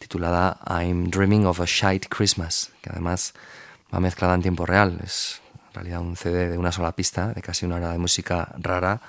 titulada 0.00 0.58
I'm 0.68 1.10
Dreaming 1.10 1.46
of 1.46 1.60
a 1.60 1.64
Shite 1.64 2.08
Christmas, 2.08 2.72
que 2.82 2.90
además 2.90 3.34
va 3.94 4.00
mezclada 4.00 4.34
en 4.34 4.42
tiempo 4.42 4.66
real. 4.66 4.98
Es 5.04 5.40
en 5.68 5.74
realidad 5.74 6.00
un 6.00 6.16
CD 6.16 6.48
de 6.48 6.58
una 6.58 6.72
sola 6.72 6.90
pista, 6.90 7.32
de 7.32 7.42
casi 7.42 7.66
una 7.66 7.76
hora 7.76 7.92
de 7.92 7.98
música 7.98 8.52
rara, 8.58 9.00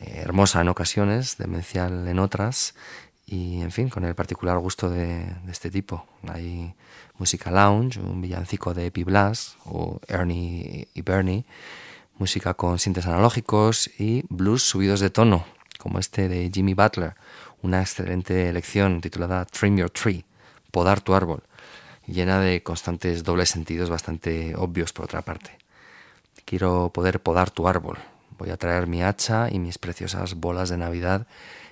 eh, 0.00 0.20
hermosa 0.22 0.60
en 0.60 0.68
ocasiones, 0.68 1.38
demencial 1.38 2.06
en 2.06 2.20
otras, 2.20 2.76
y 3.26 3.60
en 3.62 3.72
fin, 3.72 3.88
con 3.88 4.04
el 4.04 4.14
particular 4.14 4.56
gusto 4.58 4.88
de, 4.88 5.26
este 5.48 5.70
tipo. 5.70 6.06
Hay 6.28 6.72
música 7.18 7.50
lounge, 7.50 7.98
un 7.98 8.20
villancico 8.20 8.74
de 8.74 8.86
Epi 8.86 9.04
Blas 9.04 9.56
o 9.64 10.00
Ernie 10.06 10.88
y 10.94 11.02
Bernie, 11.02 11.44
música 12.18 12.54
con 12.54 12.78
sintes 12.78 13.06
analógicos 13.06 13.90
y 13.98 14.24
blues 14.28 14.62
subidos 14.62 15.00
de 15.00 15.10
tono, 15.10 15.44
como 15.78 15.98
este 15.98 16.28
de 16.28 16.50
Jimmy 16.52 16.74
Butler, 16.74 17.14
una 17.62 17.80
excelente 17.80 18.48
elección 18.48 19.00
titulada 19.00 19.44
Trim 19.44 19.76
Your 19.76 19.90
Tree, 19.90 20.24
podar 20.70 21.00
tu 21.00 21.14
árbol, 21.14 21.42
llena 22.06 22.40
de 22.40 22.62
constantes 22.62 23.24
dobles 23.24 23.48
sentidos 23.48 23.90
bastante 23.90 24.54
obvios 24.56 24.92
por 24.92 25.06
otra 25.06 25.22
parte. 25.22 25.58
Quiero 26.44 26.90
poder 26.92 27.20
podar 27.20 27.50
tu 27.50 27.66
árbol. 27.66 27.98
Voy 28.38 28.50
a 28.50 28.56
traer 28.56 28.86
mi 28.86 29.02
hacha 29.02 29.48
y 29.50 29.58
mis 29.58 29.78
preciosas 29.78 30.34
bolas 30.34 30.68
de 30.68 30.76
Navidad 30.76 31.26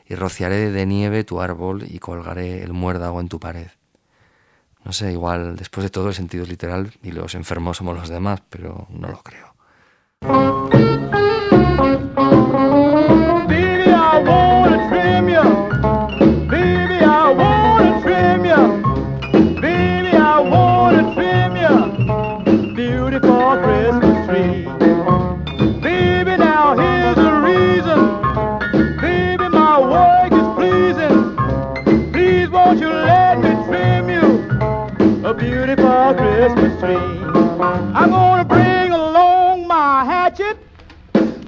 y 0.07 0.14
rociaré 0.14 0.70
de 0.70 0.87
nieve 0.87 1.24
tu 1.24 1.40
árbol 1.40 1.85
y 1.87 1.98
colgaré 1.98 2.62
el 2.62 2.72
muérdago 2.72 3.20
en 3.20 3.28
tu 3.28 3.38
pared. 3.38 3.68
No 4.85 4.92
sé, 4.92 5.12
igual 5.12 5.57
después 5.57 5.83
de 5.85 5.90
todo 5.90 6.09
el 6.09 6.14
sentido 6.14 6.44
es 6.44 6.51
literal 6.51 6.92
y 7.03 7.11
los 7.12 7.35
enfermos 7.35 7.79
somos 7.79 7.97
los 7.97 8.09
demás, 8.09 8.42
pero 8.49 8.87
no 8.90 9.09
lo 9.09 9.23
creo. 9.23 9.55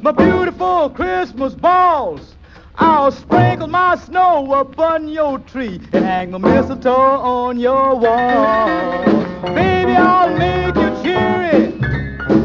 My 0.06 0.12
beautiful 0.12 0.88
Christmas 0.90 1.52
balls. 1.52 2.36
I'll 2.76 3.10
sprinkle 3.10 3.66
my 3.66 3.96
snow 3.96 4.54
upon 4.54 5.08
your 5.08 5.40
tree 5.40 5.80
and 5.92 6.04
hang 6.04 6.30
my 6.30 6.38
mistletoe 6.38 6.92
on 6.92 7.58
your 7.58 7.96
wall. 7.96 9.04
Baby, 9.52 9.96
I'll 9.96 10.32
make 10.38 10.76
you 10.76 11.02
cheery. 11.02 11.72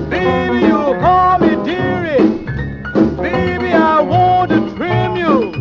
Baby, 0.10 0.66
you'll 0.66 0.96
call 0.96 1.38
me 1.38 1.50
dearie. 1.64 2.48
Baby, 3.22 3.74
I 3.74 4.02
want 4.02 4.50
to 4.50 4.76
trim 4.76 5.16
you 5.16 5.52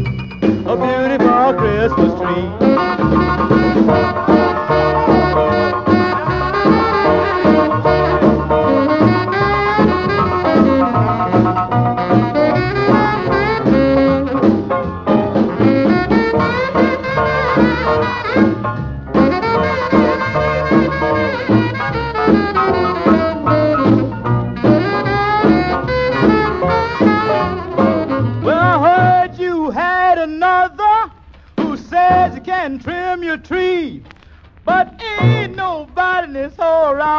a 0.66 0.76
beautiful 0.78 1.52
Christmas 1.52 2.18
tree. 2.18 2.48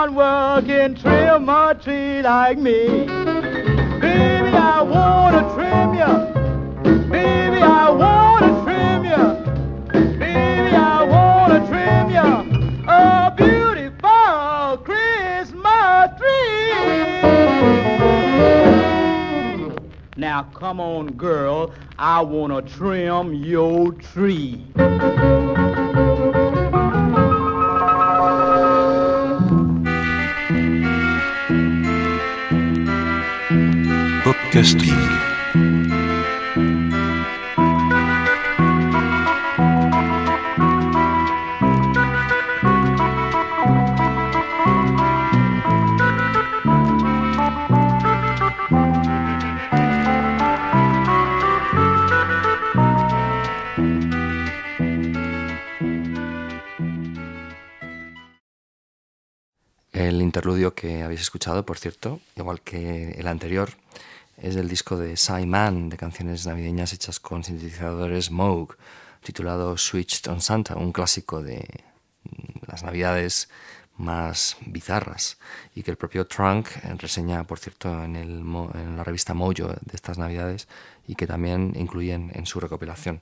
Whole 0.01 0.15
round 0.15 0.67
world 0.67 0.97
trim 0.97 1.49
a 1.49 1.75
tree 1.75 2.21
like 2.23 2.57
me. 2.57 3.05
Baby, 3.99 4.51
I 4.57 4.81
wanna 4.81 5.43
trim 5.53 5.93
you. 5.93 6.13
Baby, 7.11 7.61
I 7.61 7.89
wanna 7.91 8.63
trim 8.63 9.05
you. 9.05 9.23
Baby, 10.17 10.75
I 10.75 11.03
wanna 11.03 11.59
trim 11.67 12.09
you 12.17 12.31
a 12.89 13.31
beautiful 13.37 14.77
Christmas 14.87 16.09
tree. 16.19 16.71
Now 20.17 20.43
come 20.53 20.79
on, 20.79 21.11
girl, 21.11 21.71
I 21.99 22.21
wanna 22.21 22.63
trim 22.63 23.35
your 23.35 23.91
tree. 23.91 24.65
El 59.93 60.21
interludio 60.21 60.75
que 60.75 61.03
habéis 61.03 61.21
escuchado, 61.21 61.65
por 61.65 61.77
cierto, 61.77 62.19
igual 62.35 62.59
que 62.59 63.11
el 63.11 63.27
anterior, 63.27 63.69
es 64.41 64.55
del 64.55 64.67
disco 64.67 64.97
de 64.97 65.15
Mann 65.45 65.89
de 65.89 65.97
canciones 65.97 66.47
navideñas 66.47 66.93
hechas 66.93 67.19
con 67.19 67.43
sintetizadores 67.43 68.31
Moog, 68.31 68.75
titulado 69.21 69.77
Switched 69.77 70.27
on 70.31 70.41
Santa, 70.41 70.75
un 70.75 70.91
clásico 70.91 71.43
de 71.43 71.63
mm, 72.23 72.65
las 72.67 72.83
navidades 72.83 73.49
más 73.97 74.57
bizarras 74.65 75.37
y 75.75 75.83
que 75.83 75.91
el 75.91 75.97
propio 75.97 76.25
Trunk 76.25 76.67
eh, 76.83 76.95
reseña, 76.97 77.43
por 77.43 77.59
cierto, 77.59 78.03
en, 78.03 78.15
el 78.15 78.39
en 78.39 78.97
la 78.97 79.03
revista 79.03 79.35
Mojo 79.35 79.67
de 79.67 79.93
estas 79.93 80.17
navidades 80.17 80.67
y 81.07 81.13
que 81.13 81.27
también 81.27 81.73
incluyen 81.75 82.31
en 82.33 82.47
su 82.47 82.59
recopilación. 82.59 83.21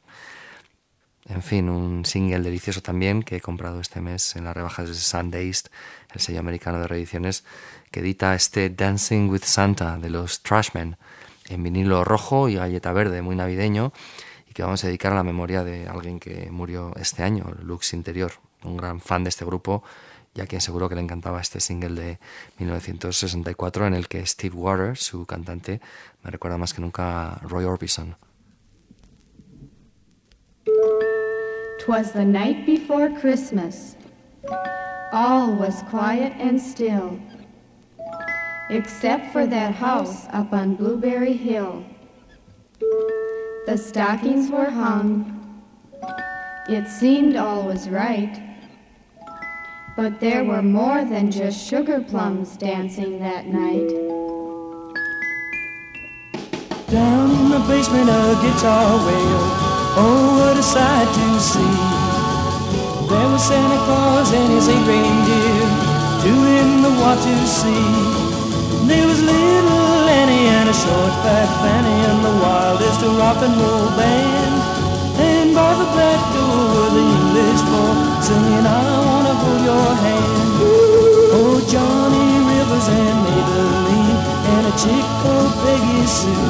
En 1.28 1.44
fin, 1.44 1.70
un 1.70 2.06
single 2.06 2.40
delicioso 2.40 2.82
también 2.82 3.24
que 3.24 3.36
he 3.36 3.42
comprado 3.42 3.82
este 3.82 4.00
mes 4.00 4.38
en 4.38 4.46
las 4.46 4.56
rebajas 4.56 4.88
de 4.88 4.96
Sundays, 4.96 5.70
el 6.14 6.22
sello 6.22 6.40
americano 6.40 6.80
de 6.80 6.88
reediciones, 6.88 7.44
que 7.92 8.00
edita 8.00 8.34
este 8.34 8.70
Dancing 8.70 9.30
with 9.30 9.44
Santa 9.44 9.98
de 9.98 10.10
los 10.10 10.42
Trashmen 10.42 10.98
en 11.50 11.64
vinilo 11.64 12.04
rojo 12.04 12.48
y 12.48 12.56
galleta 12.56 12.94
verde, 12.94 13.22
muy 13.22 13.36
navideño, 13.36 13.92
y 14.48 14.54
que 14.54 14.64
vamos 14.64 14.84
a 14.84 14.88
dedicar 14.88 15.12
a 15.12 15.16
la 15.16 15.24
memoria 15.24 15.64
de 15.64 15.88
alguien 15.88 16.20
que 16.20 16.50
murió 16.52 16.94
este 16.96 17.24
año, 17.24 17.46
Lux 17.62 17.94
Interior, 17.94 18.32
un 18.64 18.78
gran 18.78 19.00
fan 19.00 19.24
de 19.24 19.30
este 19.30 19.46
grupo, 19.46 19.84
y 20.36 20.42
a 20.42 20.48
quien 20.48 20.62
seguro 20.62 20.88
que 20.88 20.96
le 20.96 21.02
encantaba 21.02 21.42
este 21.42 21.60
single 21.60 22.00
de 22.00 22.20
1964 22.60 23.88
en 23.88 23.94
el 23.94 24.08
que 24.08 24.26
Steve 24.26 24.56
Waters, 24.56 25.02
su 25.02 25.26
cantante, 25.26 25.82
me 26.24 26.32
recuerda 26.32 26.58
más 26.58 26.74
que 26.74 26.82
nunca 26.82 27.34
a 27.34 27.40
Roy 27.40 27.66
Orbison. 27.66 28.16
'Twas 31.80 32.14
the 32.14 32.26
night 32.26 32.66
before 32.66 33.10
Christmas. 33.20 33.96
All 35.12 35.56
was 35.58 35.82
quiet 35.90 36.34
and 36.40 36.60
still, 36.60 37.20
except 38.70 39.32
for 39.32 39.48
that 39.48 39.74
house 39.74 40.28
up 40.32 40.54
on 40.54 40.76
Blueberry 40.76 41.34
Hill. 41.34 41.84
The 43.66 43.78
stockings 43.78 44.50
were 44.52 44.70
hung. 44.70 45.36
It 46.68 46.88
seemed 46.88 47.36
all 47.36 47.64
was 47.64 47.90
right. 47.90 48.42
But 49.98 50.20
there 50.20 50.44
were 50.44 50.62
more 50.62 51.04
than 51.04 51.32
just 51.32 51.68
sugar 51.68 52.00
plums 52.02 52.56
dancing 52.58 53.20
that 53.20 53.48
night. 53.48 53.90
Down 56.90 57.32
in 57.32 57.50
the 57.50 57.60
basement 57.68 58.10
a 58.10 58.38
guitar 58.42 58.98
wailed, 59.06 59.52
oh 59.98 60.38
what 60.40 60.58
a 60.58 60.64
sight 60.64 61.08
to 61.08 61.40
see. 61.40 62.10
There 63.10 63.30
was 63.30 63.44
Santa 63.44 63.78
Claus 63.86 64.32
and 64.32 64.54
his 64.54 64.70
eight 64.70 64.88
reindeer, 64.88 65.66
doing 66.24 66.82
the 66.82 66.92
what 67.02 67.18
to 67.18 67.48
There 68.90 69.06
was 69.06 69.22
little 69.22 70.10
Annie 70.10 70.50
and 70.50 70.68
a 70.68 70.74
short 70.74 71.14
fat 71.22 71.50
Fanny 71.62 71.98
and 72.10 72.26
the 72.26 72.36
wildest 72.42 73.06
rock 73.22 73.38
and 73.46 73.54
roll 73.62 73.86
band. 73.94 74.56
And 75.22 75.54
by 75.54 75.78
the 75.78 75.86
back 75.94 76.22
door 76.34 76.58
were 76.74 76.92
the 76.98 77.06
English 77.06 77.62
folk 77.70 78.00
singing, 78.26 78.66
I 78.66 78.82
wanna 79.06 79.36
hold 79.42 79.62
your 79.62 79.90
hand. 79.94 80.54
Oh, 81.38 81.62
Johnny 81.70 82.30
Rivers 82.50 82.90
and 82.90 83.18
Maybelline 83.30 84.20
and 84.58 84.64
a 84.66 84.74
chick 84.82 85.06
called 85.22 85.54
Peggy 85.62 86.02
Sue. 86.10 86.50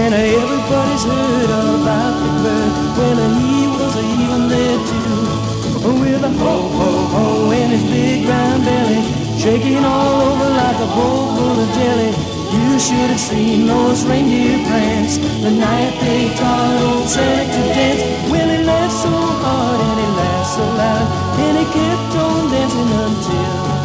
And 0.00 0.14
everybody's 0.16 1.04
heard 1.04 1.50
about 1.52 2.14
the 2.24 2.30
bird. 2.40 2.72
Well, 2.96 3.20
he 3.36 3.68
was 3.76 3.94
even 4.00 4.48
there 4.48 4.80
too. 4.80 5.47
With 5.88 6.22
a 6.22 6.28
ho 6.28 6.68
ho 6.78 6.90
ho 7.14 7.50
in 7.50 7.70
his 7.70 7.82
big 7.84 8.28
round 8.28 8.62
belly, 8.62 9.00
shaking 9.40 9.82
all 9.82 10.20
over 10.20 10.50
like 10.60 10.76
a 10.84 10.88
bowl 10.92 11.32
full 11.32 11.58
of 11.64 11.68
jelly. 11.72 12.12
You 12.52 12.78
should 12.78 13.08
have 13.08 13.18
seen 13.18 13.66
those 13.66 14.04
reindeer 14.04 14.58
prance 14.68 15.16
the 15.16 15.50
night 15.50 15.96
they 16.04 16.28
taught 16.36 16.76
old 16.82 17.08
Santa 17.08 17.52
to 17.54 17.62
dance. 17.72 18.02
Well, 18.30 18.48
he 18.52 18.64
laughed 18.64 19.00
so 19.00 19.08
hard 19.08 19.80
and 19.80 19.98
he 20.02 20.08
laughed 20.20 20.50
so 20.56 20.64
loud, 20.76 21.06
and 21.40 21.56
he 21.56 21.64
kept 21.72 22.12
on 22.20 22.50
dancing 22.52 22.92
until 23.06 23.78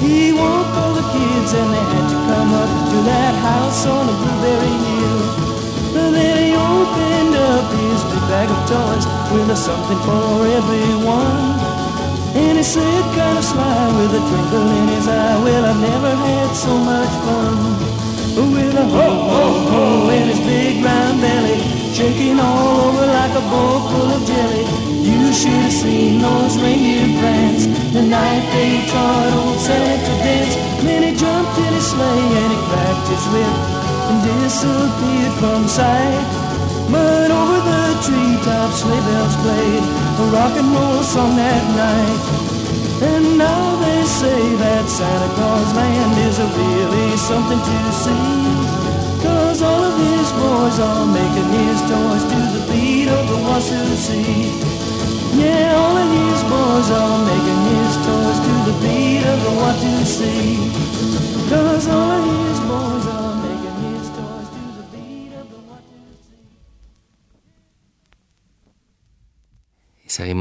he 0.00 0.32
woke 0.32 0.74
all 0.80 0.94
the 0.94 1.06
kids 1.12 1.52
and 1.52 1.68
they 1.74 1.84
had 1.92 2.06
to 2.08 2.18
come 2.24 2.50
up 2.56 2.72
to 2.88 2.96
that 3.04 3.34
house 3.44 3.84
on 3.86 4.06
the 4.06 4.14
blueberry 4.16 4.76
hill. 4.84 5.43
Opened 6.84 7.34
up 7.34 7.64
his 7.80 8.04
big 8.12 8.24
bag 8.28 8.48
of 8.52 8.60
toys 8.68 9.04
with 9.32 9.48
a 9.48 9.56
something 9.56 10.00
for 10.04 10.44
everyone. 10.60 11.56
And 12.36 12.58
he 12.58 12.64
said 12.64 13.04
kind 13.16 13.38
of 13.38 13.44
sly 13.44 13.88
with 13.96 14.12
a 14.12 14.22
twinkle 14.28 14.68
in 14.68 14.88
his 14.92 15.08
eye, 15.08 15.36
well 15.44 15.64
I've 15.64 15.80
never 15.80 16.12
had 16.12 16.50
so 16.52 16.76
much 16.76 17.12
fun. 17.24 17.56
With 18.52 18.76
a 18.76 18.84
ho 18.84 19.08
ho 19.32 19.44
ho 19.70 20.10
in 20.10 20.28
his 20.28 20.40
big 20.44 20.84
round 20.84 21.22
belly, 21.24 21.56
shaking 21.96 22.38
all 22.38 22.92
over 22.92 23.06
like 23.06 23.32
a 23.32 23.44
bowl 23.48 23.80
full 23.88 24.10
of 24.16 24.22
jelly. 24.28 24.64
You 25.08 25.32
should 25.32 25.64
have 25.64 25.72
seen 25.72 26.20
those 26.20 26.60
reindeer 26.60 27.08
prance 27.18 27.64
the 27.96 28.02
night 28.02 28.44
they 28.52 28.84
taught 28.92 29.32
old 29.40 29.56
Santa 29.56 29.96
to 30.04 30.14
dance. 30.20 30.54
Then 30.84 31.00
he 31.00 31.16
jumped 31.16 31.56
in 31.64 31.72
his 31.72 31.86
sleigh 31.86 32.28
and 32.44 32.50
he 32.52 32.60
cracked 32.68 33.08
his 33.08 33.24
whip 33.32 33.56
and 34.10 34.18
disappeared 34.20 35.32
from 35.40 35.66
sight. 35.66 36.43
But 36.90 37.30
over 37.30 37.58
the 37.70 37.84
treetops 38.04 38.80
sleigh 38.80 39.04
bells 39.08 39.36
played 39.44 39.84
a 39.84 40.24
rock 40.36 40.54
and 40.56 40.68
roll 40.74 41.02
song 41.02 41.36
that 41.36 41.64
night. 41.72 42.20
And 43.02 43.38
now 43.38 43.76
they 43.80 44.04
say 44.04 44.40
that 44.56 44.88
Santa 44.88 45.30
Claus 45.34 45.74
land 45.74 46.14
is 46.28 46.38
a 46.38 46.46
really 46.46 47.16
something 47.16 47.58
to 47.58 47.78
see. 47.92 48.84
Cause 49.24 49.62
all 49.62 49.82
of 49.82 49.96
his 49.98 50.28
boys 50.32 50.78
are 50.78 51.06
making 51.06 51.48
his 51.58 51.80
toys 51.90 52.24
to 52.30 52.40
the 52.54 52.62
beat 52.70 53.08
of 53.08 53.24
the 53.28 53.38
Washoe 53.48 53.96
Sea. 53.96 54.52
Yeah, 55.36 55.74
all 55.74 55.96
of 55.96 56.10
his 56.22 56.40
boys 56.46 56.88
are 56.92 57.18
making 57.26 57.60
his 57.74 57.92
toys 58.06 58.38
to 58.46 58.54
the 58.68 58.76
beat 58.84 59.24
of 59.26 59.38
the 59.42 59.54
Washoe 59.60 60.04
Sea. 60.04 60.56
Cause 61.50 61.88
all 61.88 62.10
of 62.12 62.24
his 62.24 62.60
boys 62.68 62.93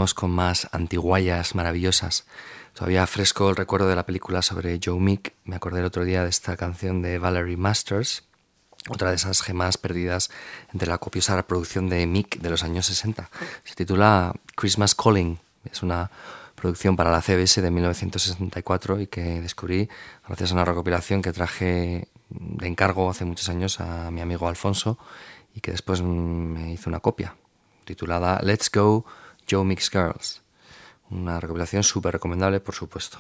seguimos 0.03 0.13
con 0.13 0.31
más 0.31 0.67
antiguallas 0.73 1.55
maravillosas. 1.55 2.25
Todavía 2.73 3.07
fresco 3.07 3.49
el 3.49 3.55
recuerdo 3.55 3.87
de 3.87 3.95
la 3.95 4.05
película 4.05 4.41
sobre 4.41 4.77
Joe 4.83 4.99
Meek. 4.99 5.33
Me 5.45 5.55
acordé 5.55 5.79
el 5.79 5.85
otro 5.85 6.03
día 6.03 6.23
de 6.23 6.29
esta 6.29 6.57
canción 6.57 7.01
de 7.01 7.19
Valerie 7.19 7.55
Masters, 7.55 8.23
otra 8.89 9.11
de 9.11 9.15
esas 9.15 9.41
gemas 9.41 9.77
perdidas 9.77 10.29
entre 10.73 10.89
la 10.89 10.97
copiosa 10.97 11.37
reproducción 11.37 11.87
de 11.87 12.05
Meek 12.05 12.41
de 12.41 12.49
los 12.49 12.63
años 12.63 12.85
60. 12.87 13.29
Se 13.63 13.75
titula 13.75 14.33
Christmas 14.55 14.93
Calling. 14.93 15.39
Es 15.71 15.83
una 15.83 16.11
producción 16.55 16.97
para 16.97 17.09
la 17.09 17.21
CBS 17.21 17.61
de 17.61 17.71
1964 17.71 18.99
y 18.99 19.07
que 19.07 19.39
descubrí 19.39 19.87
gracias 20.27 20.51
a 20.51 20.55
una 20.55 20.65
recopilación 20.65 21.21
que 21.21 21.31
traje 21.31 22.09
de 22.29 22.67
encargo 22.67 23.09
hace 23.09 23.23
muchos 23.23 23.47
años 23.47 23.79
a 23.79 24.11
mi 24.11 24.19
amigo 24.19 24.49
Alfonso 24.49 24.97
y 25.55 25.61
que 25.61 25.71
después 25.71 26.01
me 26.01 26.73
hizo 26.73 26.89
una 26.89 26.99
copia 26.99 27.37
titulada 27.85 28.41
Let's 28.43 28.69
Go 28.69 29.05
Joe 29.53 29.63
Mix 29.63 29.91
Girls. 29.91 30.41
Una 31.11 31.39
recopilación 31.39 31.83
súper 31.83 32.13
recomendable, 32.13 32.59
por 32.59 32.73
supuesto. 32.73 33.19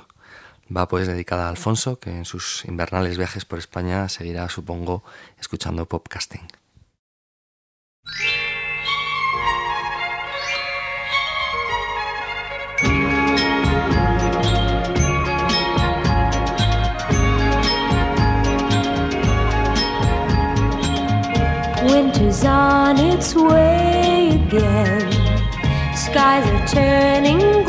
Va 0.75 0.87
pues 0.87 1.05
dedicada 1.05 1.45
a 1.45 1.49
Alfonso, 1.49 1.99
que 1.99 2.09
en 2.09 2.25
sus 2.25 2.65
invernales 2.65 3.17
viajes 3.19 3.45
por 3.45 3.59
España 3.59 4.09
seguirá, 4.09 4.49
supongo, 4.49 5.03
escuchando 5.39 5.85
podcasting. 5.85 6.47
Winter's 21.85 22.43
on 22.43 22.97
its 22.97 23.35
way. 23.35 23.82
Skies 26.23 26.47
are 26.47 26.67
turning 26.67 27.62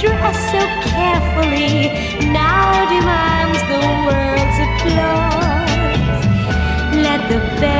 dressed 0.00 0.50
so 0.52 0.60
carefully 0.92 1.88
now 2.30 2.84
demands 2.92 3.60
the 3.72 3.80
world's 4.04 4.58
applause. 4.66 6.24
Let 7.04 7.20
the 7.30 7.38
bells 7.60 7.75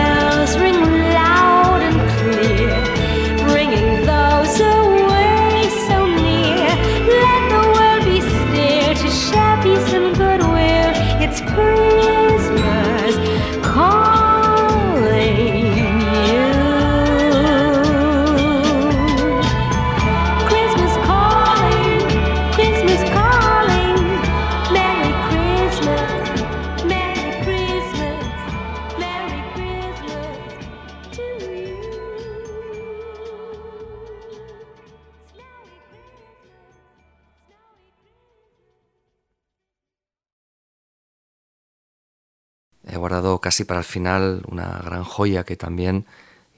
casi 43.57 43.65
para 43.65 43.81
el 43.81 43.87
final 43.87 44.43
una 44.51 44.83
gran 44.85 45.03
joya 45.03 45.45
que 45.45 45.57
también 45.57 46.05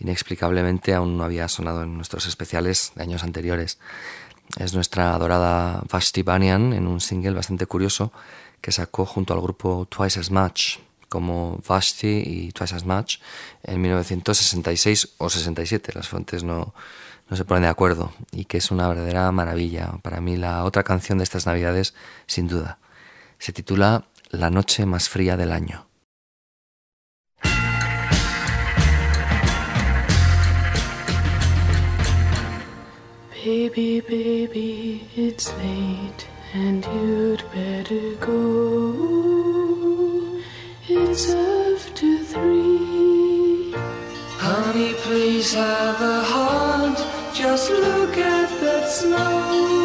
inexplicablemente 0.00 0.94
aún 0.94 1.16
no 1.16 1.22
había 1.22 1.46
sonado 1.46 1.84
en 1.84 1.94
nuestros 1.94 2.26
especiales 2.26 2.90
de 2.96 3.04
años 3.04 3.22
anteriores. 3.22 3.78
Es 4.58 4.74
nuestra 4.74 5.14
adorada 5.14 5.84
Vashti 5.88 6.24
Banyan 6.24 6.72
en 6.72 6.88
un 6.88 7.00
single 7.00 7.34
bastante 7.34 7.66
curioso 7.66 8.10
que 8.60 8.72
sacó 8.72 9.06
junto 9.06 9.32
al 9.32 9.40
grupo 9.40 9.86
Twice 9.88 10.18
as 10.18 10.32
Much, 10.32 10.78
como 11.08 11.60
Vashti 11.68 12.20
y 12.26 12.50
Twice 12.50 12.74
as 12.74 12.84
Much, 12.84 13.18
en 13.62 13.80
1966 13.80 15.10
o 15.18 15.30
67, 15.30 15.92
las 15.94 16.08
fuentes 16.08 16.42
no, 16.42 16.74
no 17.30 17.36
se 17.36 17.44
ponen 17.44 17.62
de 17.62 17.68
acuerdo, 17.68 18.12
y 18.32 18.46
que 18.46 18.58
es 18.58 18.72
una 18.72 18.88
verdadera 18.88 19.30
maravilla. 19.30 19.92
Para 20.02 20.20
mí 20.20 20.36
la 20.36 20.64
otra 20.64 20.82
canción 20.82 21.18
de 21.18 21.24
estas 21.24 21.46
navidades, 21.46 21.94
sin 22.26 22.48
duda. 22.48 22.78
Se 23.38 23.52
titula 23.52 24.06
La 24.30 24.50
noche 24.50 24.84
más 24.84 25.08
fría 25.08 25.36
del 25.36 25.52
año. 25.52 25.87
Baby, 33.48 34.00
baby, 34.00 35.08
it's 35.16 35.50
late 35.56 36.28
and 36.52 36.84
you'd 36.84 37.42
better 37.50 38.14
go. 38.16 38.92
It's 40.86 41.30
after 41.30 42.18
three. 42.24 43.72
Honey, 44.36 44.92
please 44.98 45.54
have 45.54 45.98
a 46.02 46.22
heart. 46.24 46.98
Just 47.34 47.70
look 47.70 48.18
at 48.18 48.50
that 48.60 48.86
snow. 48.86 49.77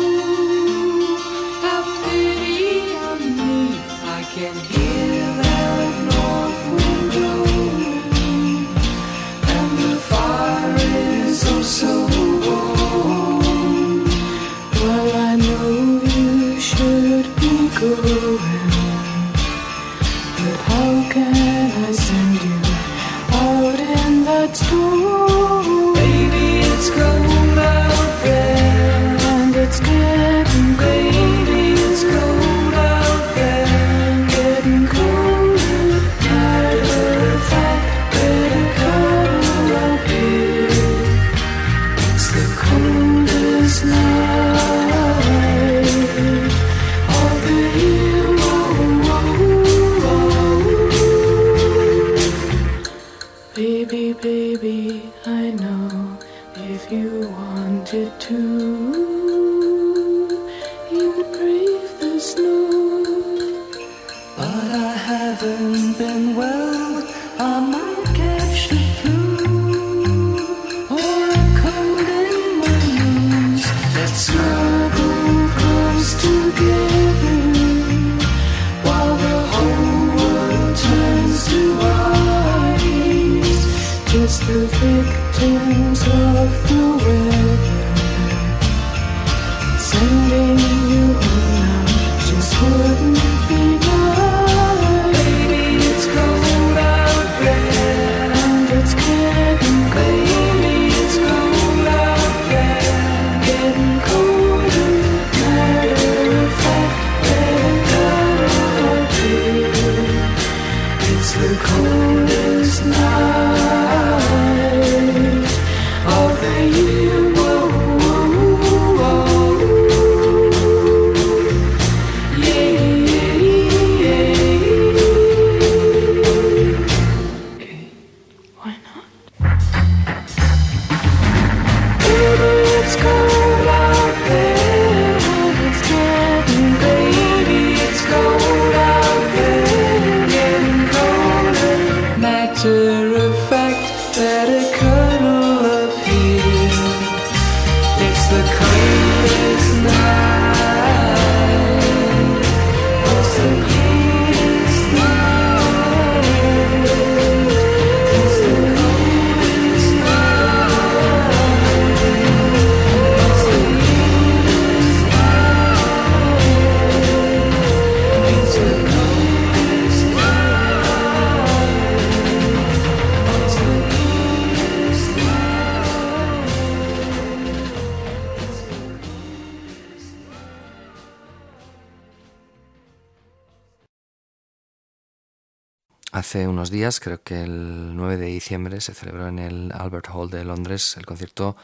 Días, 186.70 186.99
creo 186.99 187.22
que 187.24 187.43
el 187.43 187.95
9 187.95 188.18
de 188.18 188.26
diciembre, 188.28 188.82
se 188.82 188.93
celebró 188.93 189.28
en 189.28 189.39
el 189.39 189.72
Albert 189.74 190.07
Hall 190.14 190.30
de 190.30 190.43
Londres 190.43 190.95
el 190.97 191.05
concierto 191.05 191.55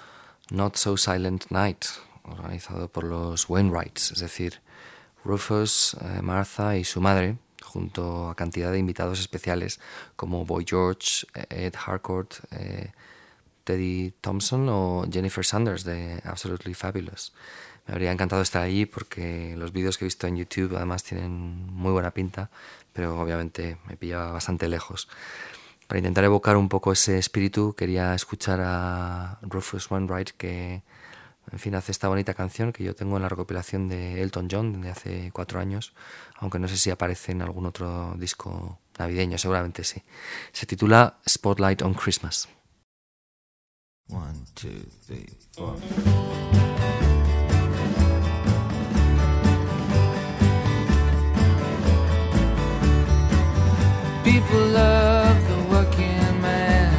Not 0.49 0.75
So 0.77 0.97
Silent 0.97 1.45
Night, 1.49 1.85
organizado 2.23 2.87
por 2.87 3.03
los 3.03 3.49
Wainwrights, 3.49 4.11
es 4.11 4.19
decir, 4.19 4.61
Rufus, 5.23 5.95
eh, 6.01 6.21
Martha 6.21 6.77
y 6.77 6.83
su 6.83 7.01
madre, 7.01 7.37
junto 7.61 8.29
a 8.29 8.35
cantidad 8.35 8.71
de 8.71 8.79
invitados 8.79 9.19
especiales 9.19 9.79
como 10.15 10.45
Boy 10.45 10.65
George, 10.67 11.27
Ed 11.49 11.75
Harcourt, 11.85 12.35
eh, 12.51 12.91
Teddy 13.63 14.13
Thompson 14.21 14.67
o 14.69 15.05
Jennifer 15.11 15.45
Sanders 15.45 15.83
de 15.83 16.19
Absolutely 16.23 16.73
Fabulous. 16.73 17.31
Me 17.89 17.93
habría 17.93 18.11
encantado 18.11 18.43
estar 18.43 18.61
allí 18.61 18.85
porque 18.85 19.55
los 19.57 19.71
vídeos 19.71 19.97
que 19.97 20.05
he 20.05 20.07
visto 20.07 20.27
en 20.27 20.37
YouTube 20.37 20.75
además 20.75 21.03
tienen 21.03 21.65
muy 21.73 21.91
buena 21.91 22.11
pinta, 22.11 22.51
pero 22.93 23.19
obviamente 23.19 23.79
me 23.87 23.97
pillaba 23.97 24.31
bastante 24.31 24.67
lejos. 24.67 25.09
Para 25.87 25.97
intentar 25.97 26.23
evocar 26.23 26.55
un 26.55 26.69
poco 26.69 26.91
ese 26.91 27.17
espíritu 27.17 27.73
quería 27.73 28.13
escuchar 28.13 28.59
a 28.61 29.39
Rufus 29.41 29.89
Wainwright 29.89 30.29
que, 30.37 30.83
en 31.51 31.57
fin, 31.57 31.73
hace 31.73 31.91
esta 31.91 32.07
bonita 32.07 32.35
canción 32.35 32.73
que 32.73 32.83
yo 32.83 32.93
tengo 32.93 33.15
en 33.15 33.23
la 33.23 33.29
recopilación 33.29 33.89
de 33.89 34.21
Elton 34.21 34.49
John 34.51 34.81
de 34.81 34.91
hace 34.91 35.31
cuatro 35.33 35.59
años, 35.59 35.93
aunque 36.35 36.59
no 36.59 36.67
sé 36.67 36.77
si 36.77 36.91
aparece 36.91 37.31
en 37.31 37.41
algún 37.41 37.65
otro 37.65 38.13
disco 38.19 38.77
navideño, 38.99 39.39
seguramente 39.39 39.83
sí. 39.83 40.03
Se 40.51 40.67
titula 40.67 41.17
Spotlight 41.27 41.81
on 41.81 41.95
Christmas. 41.95 42.47
One, 44.09 44.45
two, 44.53 44.69
three, 45.07 45.25
People 54.49 54.67
love 54.69 55.47
the 55.47 55.61
working 55.75 56.41
man 56.41 56.91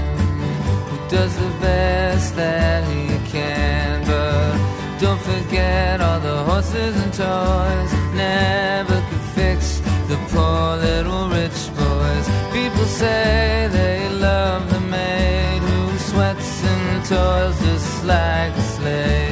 who 0.89 1.09
does 1.09 1.37
the 1.37 1.51
best 1.61 2.37
that 2.37 2.85
he 2.85 3.09
can. 3.29 4.07
But 4.07 5.01
don't 5.01 5.21
forget 5.21 6.01
all 6.01 6.21
the 6.21 6.45
horses 6.45 6.95
and 7.03 7.13
toys 7.13 7.93
never 8.15 8.99
could 9.09 9.27
fix 9.35 9.81
the 10.07 10.17
poor 10.31 10.77
little 10.77 11.29
rich 11.29 11.61
boys. 11.75 12.27
People 12.53 12.85
say 12.85 13.69
they 13.73 14.09
love 14.11 14.71
the 14.71 14.81
maid 14.83 15.59
who 15.59 15.99
sweats 15.99 16.63
and 16.63 17.05
toils 17.05 17.59
just 17.63 18.05
like 18.05 18.53
a 18.53 18.63
slave. 18.77 19.30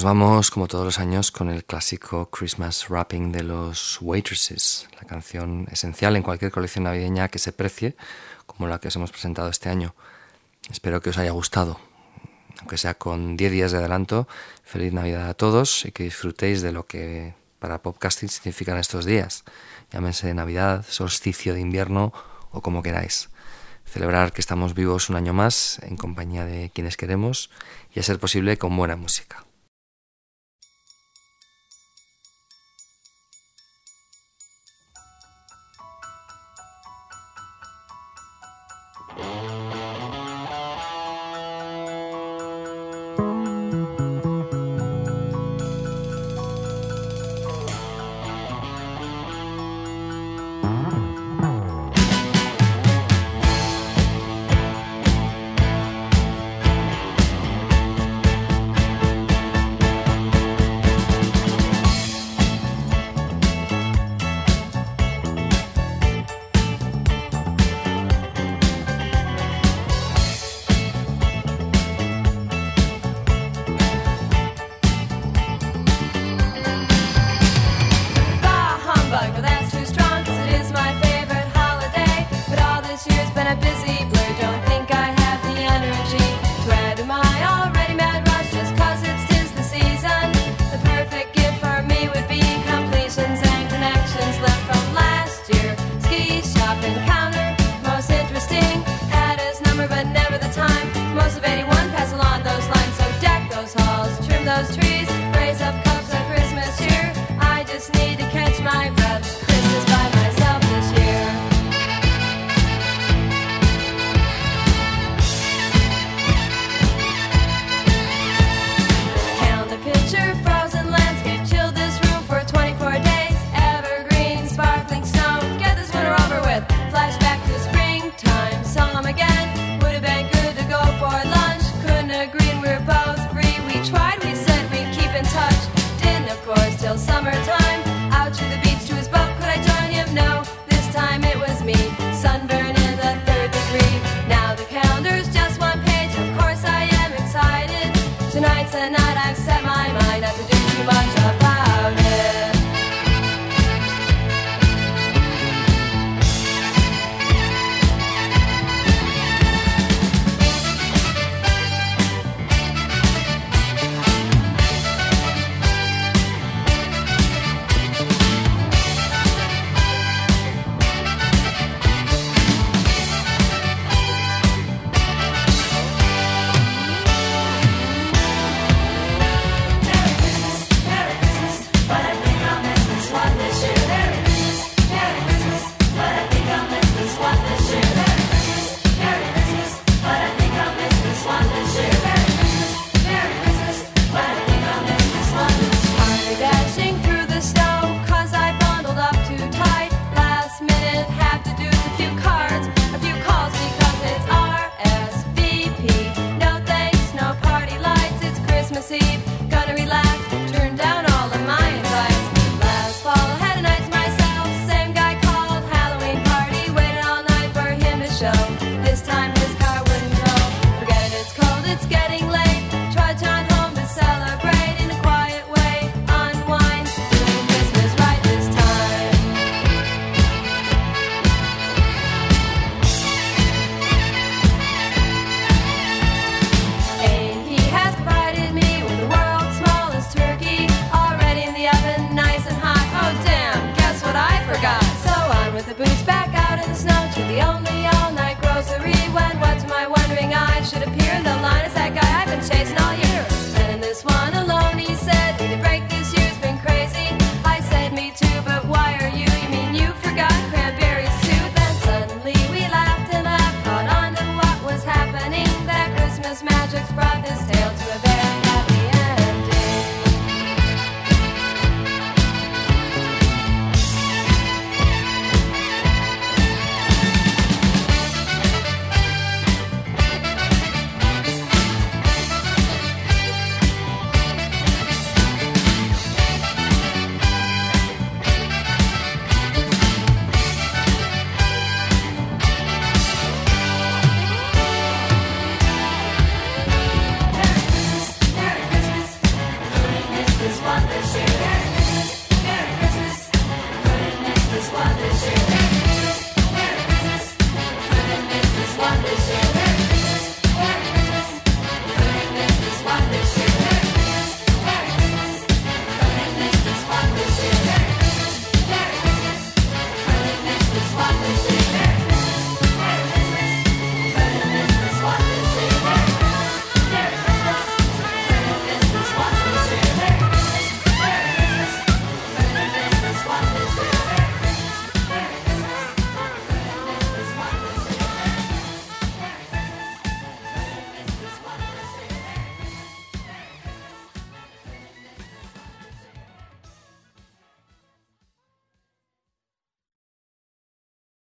nos 0.00 0.04
vamos, 0.06 0.50
como 0.50 0.66
todos 0.66 0.86
los 0.86 0.98
años, 0.98 1.30
con 1.30 1.50
el 1.50 1.62
clásico 1.62 2.30
Christmas 2.30 2.88
Wrapping 2.88 3.32
de 3.32 3.42
los 3.42 3.98
Waitresses, 4.00 4.88
la 4.98 5.06
canción 5.06 5.66
esencial 5.70 6.16
en 6.16 6.22
cualquier 6.22 6.50
colección 6.50 6.84
navideña 6.84 7.28
que 7.28 7.38
se 7.38 7.52
precie, 7.52 7.96
como 8.46 8.66
la 8.66 8.78
que 8.78 8.88
os 8.88 8.96
hemos 8.96 9.10
presentado 9.10 9.50
este 9.50 9.68
año. 9.68 9.94
Espero 10.70 11.02
que 11.02 11.10
os 11.10 11.18
haya 11.18 11.32
gustado. 11.32 11.78
Aunque 12.60 12.78
sea 12.78 12.94
con 12.94 13.36
10 13.36 13.52
días 13.52 13.72
de 13.72 13.78
adelanto, 13.78 14.26
feliz 14.64 14.90
Navidad 14.94 15.28
a 15.28 15.34
todos 15.34 15.84
y 15.84 15.92
que 15.92 16.04
disfrutéis 16.04 16.62
de 16.62 16.72
lo 16.72 16.86
que 16.86 17.34
para 17.58 17.82
podcasting 17.82 18.30
significan 18.30 18.78
estos 18.78 19.04
días. 19.04 19.44
Llámense 19.92 20.32
Navidad, 20.32 20.86
solsticio 20.88 21.52
de 21.52 21.60
invierno 21.60 22.14
o 22.52 22.62
como 22.62 22.82
queráis 22.82 23.28
celebrar 23.84 24.32
que 24.32 24.40
estamos 24.40 24.72
vivos 24.72 25.10
un 25.10 25.16
año 25.16 25.34
más 25.34 25.78
en 25.82 25.98
compañía 25.98 26.46
de 26.46 26.70
quienes 26.72 26.96
queremos 26.96 27.50
y 27.92 28.00
a 28.00 28.02
ser 28.02 28.18
posible 28.18 28.56
con 28.56 28.74
buena 28.78 28.96
música. 28.96 29.44